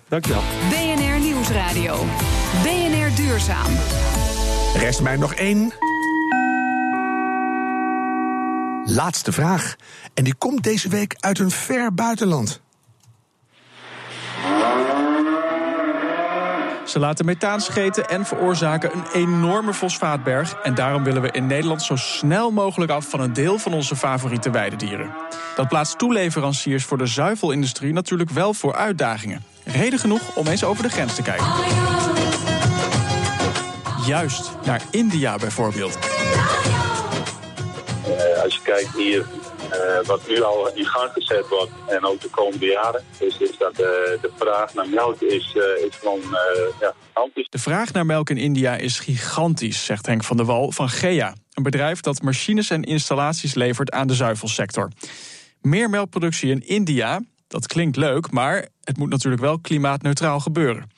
Dankjewel. 0.08 0.42
BNR 0.68 1.20
Nieuwsradio. 1.20 2.04
Nieuwsradio. 2.04 2.04
BNR 2.62 3.16
Duurzaam. 3.16 3.72
Rest 4.74 5.00
mij 5.00 5.16
nog 5.16 5.34
één. 5.34 5.72
Laatste 8.84 9.32
vraag. 9.32 9.76
En 10.14 10.24
die 10.24 10.34
komt 10.34 10.62
deze 10.62 10.88
week 10.88 11.16
uit 11.20 11.38
een 11.38 11.50
ver 11.50 11.94
buitenland. 11.94 12.60
Ze 16.86 16.98
laten 16.98 17.24
methaan 17.24 17.60
scheten 17.60 18.08
en 18.08 18.24
veroorzaken 18.24 18.90
een 18.94 19.06
enorme 19.12 19.74
fosfaatberg. 19.74 20.54
En 20.54 20.74
daarom 20.74 21.04
willen 21.04 21.22
we 21.22 21.30
in 21.30 21.46
Nederland 21.46 21.82
zo 21.82 21.96
snel 21.96 22.50
mogelijk 22.50 22.90
af 22.90 23.10
van 23.10 23.20
een 23.20 23.32
deel 23.32 23.58
van 23.58 23.72
onze 23.74 23.96
favoriete 23.96 24.50
weidedieren. 24.50 25.14
Dat 25.56 25.68
plaatst 25.68 25.98
toeleveranciers 25.98 26.84
voor 26.84 26.98
de 26.98 27.06
zuivelindustrie 27.06 27.92
natuurlijk 27.92 28.30
wel 28.30 28.54
voor 28.54 28.74
uitdagingen. 28.74 29.44
Reden 29.72 29.98
genoeg 29.98 30.36
om 30.36 30.46
eens 30.46 30.64
over 30.64 30.82
de 30.82 30.88
grens 30.88 31.14
te 31.14 31.22
kijken. 31.22 31.46
Juist, 34.06 34.50
naar 34.64 34.82
India 34.90 35.36
bijvoorbeeld. 35.36 35.98
Uh, 38.08 38.42
als 38.42 38.54
je 38.54 38.60
kijkt 38.62 38.96
hier 38.96 39.18
uh, 39.18 40.06
wat 40.06 40.28
nu 40.28 40.42
al 40.42 40.74
in 40.74 40.84
gang 40.84 41.10
gezet 41.12 41.48
wordt 41.48 41.70
en 41.86 42.04
ook 42.04 42.20
de 42.20 42.28
komende 42.28 42.66
jaren, 42.66 43.04
is, 43.18 43.38
is 43.38 43.58
dat 43.58 43.72
uh, 43.72 43.78
de 43.78 44.30
vraag 44.36 44.74
naar 44.74 44.88
melk 44.88 45.20
is, 45.20 45.56
is 45.86 45.96
gewoon 46.00 46.20
ja, 46.80 46.94
gigantisch. 47.06 47.48
De 47.50 47.58
vraag 47.58 47.92
naar 47.92 48.06
melk 48.06 48.30
in 48.30 48.36
India 48.36 48.76
is 48.76 48.98
gigantisch, 48.98 49.84
zegt 49.84 50.06
Henk 50.06 50.24
van 50.24 50.36
der 50.36 50.46
Wal 50.46 50.72
van 50.72 50.88
GEA. 50.88 51.34
Een 51.52 51.62
bedrijf 51.62 52.00
dat 52.00 52.22
machines 52.22 52.70
en 52.70 52.82
installaties 52.82 53.54
levert 53.54 53.90
aan 53.90 54.06
de 54.06 54.14
zuivelsector. 54.14 54.90
Meer 55.60 55.90
melkproductie 55.90 56.50
in 56.50 56.66
India, 56.66 57.20
dat 57.48 57.66
klinkt 57.66 57.96
leuk, 57.96 58.30
maar 58.30 58.68
het 58.84 58.96
moet 58.96 59.08
natuurlijk 59.08 59.42
wel 59.42 59.58
klimaatneutraal 59.58 60.40
gebeuren. 60.40 60.90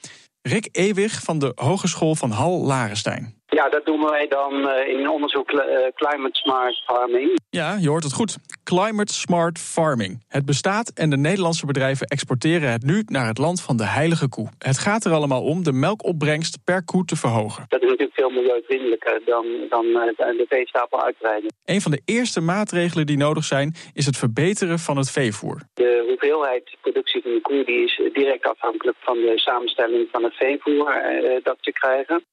Rick 0.42 0.68
Ewig 0.72 1.22
van 1.22 1.38
de 1.38 1.52
Hogeschool 1.54 2.14
van 2.14 2.30
Hal 2.30 2.64
Larenstein. 2.64 3.39
Ja, 3.50 3.68
dat 3.68 3.86
doen 3.86 4.00
wij 4.04 4.28
dan 4.28 4.52
uh, 4.54 4.88
in 4.88 5.08
onderzoek 5.08 5.50
uh, 5.52 5.60
Climate 5.94 6.38
Smart 6.38 6.82
Farming. 6.86 7.38
Ja, 7.50 7.76
je 7.80 7.88
hoort 7.88 8.02
het 8.04 8.12
goed. 8.12 8.36
Climate 8.64 9.12
Smart 9.12 9.58
Farming. 9.58 10.24
Het 10.28 10.44
bestaat 10.46 10.92
en 10.94 11.10
de 11.10 11.16
Nederlandse 11.16 11.66
bedrijven 11.66 12.06
exporteren 12.06 12.70
het 12.70 12.82
nu 12.82 13.02
naar 13.06 13.26
het 13.26 13.38
land 13.38 13.62
van 13.62 13.76
de 13.76 13.84
heilige 13.84 14.28
koe. 14.28 14.48
Het 14.58 14.78
gaat 14.78 15.04
er 15.04 15.12
allemaal 15.12 15.42
om 15.42 15.64
de 15.64 15.72
melkopbrengst 15.72 16.58
per 16.64 16.84
koe 16.84 17.04
te 17.04 17.16
verhogen. 17.16 17.64
Dat 17.68 17.82
is 17.82 17.88
natuurlijk 17.88 18.16
veel 18.16 18.30
milieuvriendelijker 18.30 19.20
dan, 19.24 19.46
dan 19.68 19.86
uh, 19.86 20.02
de 20.16 20.46
veestapel 20.48 21.02
uitbreiden. 21.02 21.52
Een 21.64 21.80
van 21.80 21.90
de 21.90 22.02
eerste 22.04 22.40
maatregelen 22.40 23.06
die 23.06 23.16
nodig 23.16 23.44
zijn 23.44 23.74
is 23.94 24.06
het 24.06 24.16
verbeteren 24.16 24.78
van 24.78 24.96
het 24.96 25.10
veevoer. 25.10 25.60
De 25.74 26.04
hoeveelheid 26.08 26.76
productie 26.80 27.22
van 27.22 27.30
de 27.30 27.40
koe 27.40 27.64
die 27.64 27.84
is 27.84 28.00
direct 28.12 28.46
afhankelijk 28.46 28.96
van 29.00 29.16
de 29.16 29.32
samenstelling 29.38 30.08
van 30.12 30.24
het 30.24 30.34
veevoer 30.34 31.02
dat 31.42 31.56
ze 31.60 31.72
krijgen. 31.72 32.24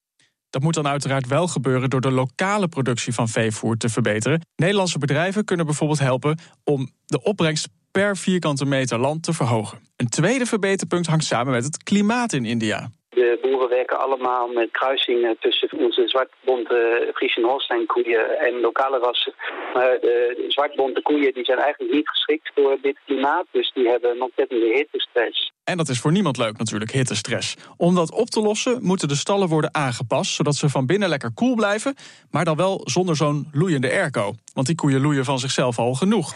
Dat 0.50 0.62
moet 0.62 0.74
dan 0.74 0.86
uiteraard 0.86 1.26
wel 1.26 1.48
gebeuren 1.48 1.90
door 1.90 2.00
de 2.00 2.10
lokale 2.10 2.68
productie 2.68 3.12
van 3.12 3.28
veevoer 3.28 3.76
te 3.76 3.88
verbeteren. 3.88 4.40
Nederlandse 4.56 4.98
bedrijven 4.98 5.44
kunnen 5.44 5.66
bijvoorbeeld 5.66 5.98
helpen 5.98 6.38
om 6.64 6.90
de 7.06 7.22
opbrengst 7.22 7.68
per 7.90 8.16
vierkante 8.16 8.64
meter 8.64 8.98
land 8.98 9.22
te 9.22 9.32
verhogen. 9.32 9.78
Een 9.96 10.08
tweede 10.08 10.46
verbeterpunt 10.46 11.06
hangt 11.06 11.24
samen 11.24 11.52
met 11.52 11.64
het 11.64 11.82
klimaat 11.82 12.32
in 12.32 12.44
India. 12.44 12.90
De 13.18 13.38
boeren 13.42 13.68
werken 13.68 13.98
allemaal 14.00 14.48
met 14.48 14.70
kruisingen 14.70 15.36
tussen 15.40 15.68
onze 15.72 16.08
zwartbonte 16.08 17.10
Friese 17.14 17.40
Holstein 17.40 17.86
koeien 17.86 18.38
en 18.38 18.60
lokale 18.60 18.98
rassen. 18.98 19.34
Maar 19.74 19.98
de 20.00 20.44
zwartbonte 20.48 21.02
koeien 21.02 21.34
die 21.34 21.44
zijn 21.44 21.58
eigenlijk 21.58 21.94
niet 21.94 22.08
geschikt 22.08 22.50
voor 22.54 22.76
dit 22.82 22.98
klimaat, 23.06 23.46
dus 23.50 23.72
die 23.74 23.88
hebben 23.88 24.22
ontzettende 24.22 24.66
hittestress. 24.74 25.52
En 25.64 25.76
dat 25.76 25.88
is 25.88 26.00
voor 26.00 26.12
niemand 26.12 26.36
leuk 26.36 26.58
natuurlijk, 26.58 26.90
hittestress. 26.90 27.56
Om 27.76 27.94
dat 27.94 28.12
op 28.12 28.28
te 28.30 28.40
lossen 28.40 28.78
moeten 28.82 29.08
de 29.08 29.16
stallen 29.16 29.48
worden 29.48 29.74
aangepast... 29.74 30.34
zodat 30.34 30.54
ze 30.54 30.68
van 30.68 30.86
binnen 30.86 31.08
lekker 31.08 31.30
koel 31.34 31.54
blijven... 31.54 31.94
maar 32.30 32.44
dan 32.44 32.56
wel 32.56 32.80
zonder 32.84 33.16
zo'n 33.16 33.48
loeiende 33.52 33.90
airco. 33.90 34.32
Want 34.54 34.66
die 34.66 34.76
koeien 34.76 35.00
loeien 35.00 35.24
van 35.24 35.38
zichzelf 35.38 35.78
al 35.78 35.94
genoeg. 35.94 36.34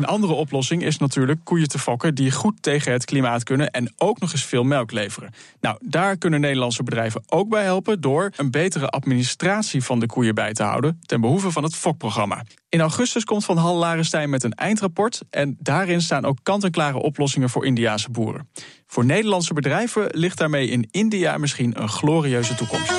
Een 0.00 0.06
andere 0.06 0.32
oplossing 0.32 0.82
is 0.82 0.98
natuurlijk 0.98 1.40
koeien 1.44 1.68
te 1.68 1.78
fokken 1.78 2.14
die 2.14 2.30
goed 2.30 2.62
tegen 2.62 2.92
het 2.92 3.04
klimaat 3.04 3.42
kunnen 3.42 3.70
en 3.70 3.92
ook 3.96 4.20
nog 4.20 4.32
eens 4.32 4.44
veel 4.44 4.62
melk 4.62 4.92
leveren. 4.92 5.30
Nou, 5.60 5.78
daar 5.80 6.16
kunnen 6.16 6.40
Nederlandse 6.40 6.82
bedrijven 6.82 7.22
ook 7.26 7.48
bij 7.48 7.62
helpen 7.62 8.00
door 8.00 8.30
een 8.36 8.50
betere 8.50 8.88
administratie 8.88 9.82
van 9.84 10.00
de 10.00 10.06
koeien 10.06 10.34
bij 10.34 10.52
te 10.52 10.62
houden 10.62 11.00
ten 11.06 11.20
behoeve 11.20 11.50
van 11.50 11.62
het 11.62 11.74
fokprogramma. 11.74 12.44
In 12.68 12.80
augustus 12.80 13.24
komt 13.24 13.44
Van 13.44 13.56
Hal 13.56 13.76
Larenstein 13.76 14.30
met 14.30 14.42
een 14.42 14.54
eindrapport 14.54 15.20
en 15.30 15.56
daarin 15.58 16.00
staan 16.00 16.24
ook 16.24 16.38
kant-en-klare 16.42 16.98
oplossingen 16.98 17.50
voor 17.50 17.66
Indiase 17.66 18.10
boeren. 18.10 18.48
Voor 18.86 19.04
Nederlandse 19.04 19.54
bedrijven 19.54 20.06
ligt 20.10 20.38
daarmee 20.38 20.68
in 20.68 20.88
India 20.90 21.38
misschien 21.38 21.82
een 21.82 21.88
glorieuze 21.88 22.54
toekomst. 22.54 22.92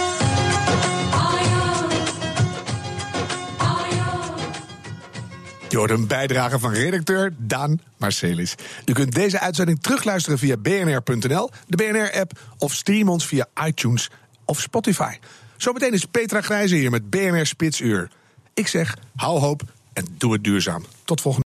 Je 5.71 5.77
hoort 5.77 5.91
een 5.91 6.07
bijdrage 6.07 6.59
van 6.59 6.73
redacteur 6.73 7.33
Daan 7.37 7.81
Marcelis. 7.97 8.55
U 8.85 8.93
kunt 8.93 9.11
deze 9.11 9.39
uitzending 9.39 9.81
terugluisteren 9.81 10.39
via 10.39 10.57
bnr.nl, 10.57 11.49
de 11.67 11.77
BNR-app 11.77 12.39
of 12.57 12.73
stream 12.73 13.09
ons 13.09 13.25
via 13.25 13.45
iTunes 13.65 14.09
of 14.45 14.59
Spotify. 14.59 15.15
Zometeen 15.57 15.93
is 15.93 16.05
Petra 16.05 16.41
Grijze 16.41 16.75
hier 16.75 16.89
met 16.89 17.09
BNR 17.09 17.45
Spitsuur. 17.45 18.09
Ik 18.53 18.67
zeg, 18.67 18.97
hou 19.15 19.39
hoop 19.39 19.61
en 19.93 20.05
doe 20.17 20.33
het 20.33 20.43
duurzaam. 20.43 20.85
Tot 21.05 21.21
volgende 21.21 21.39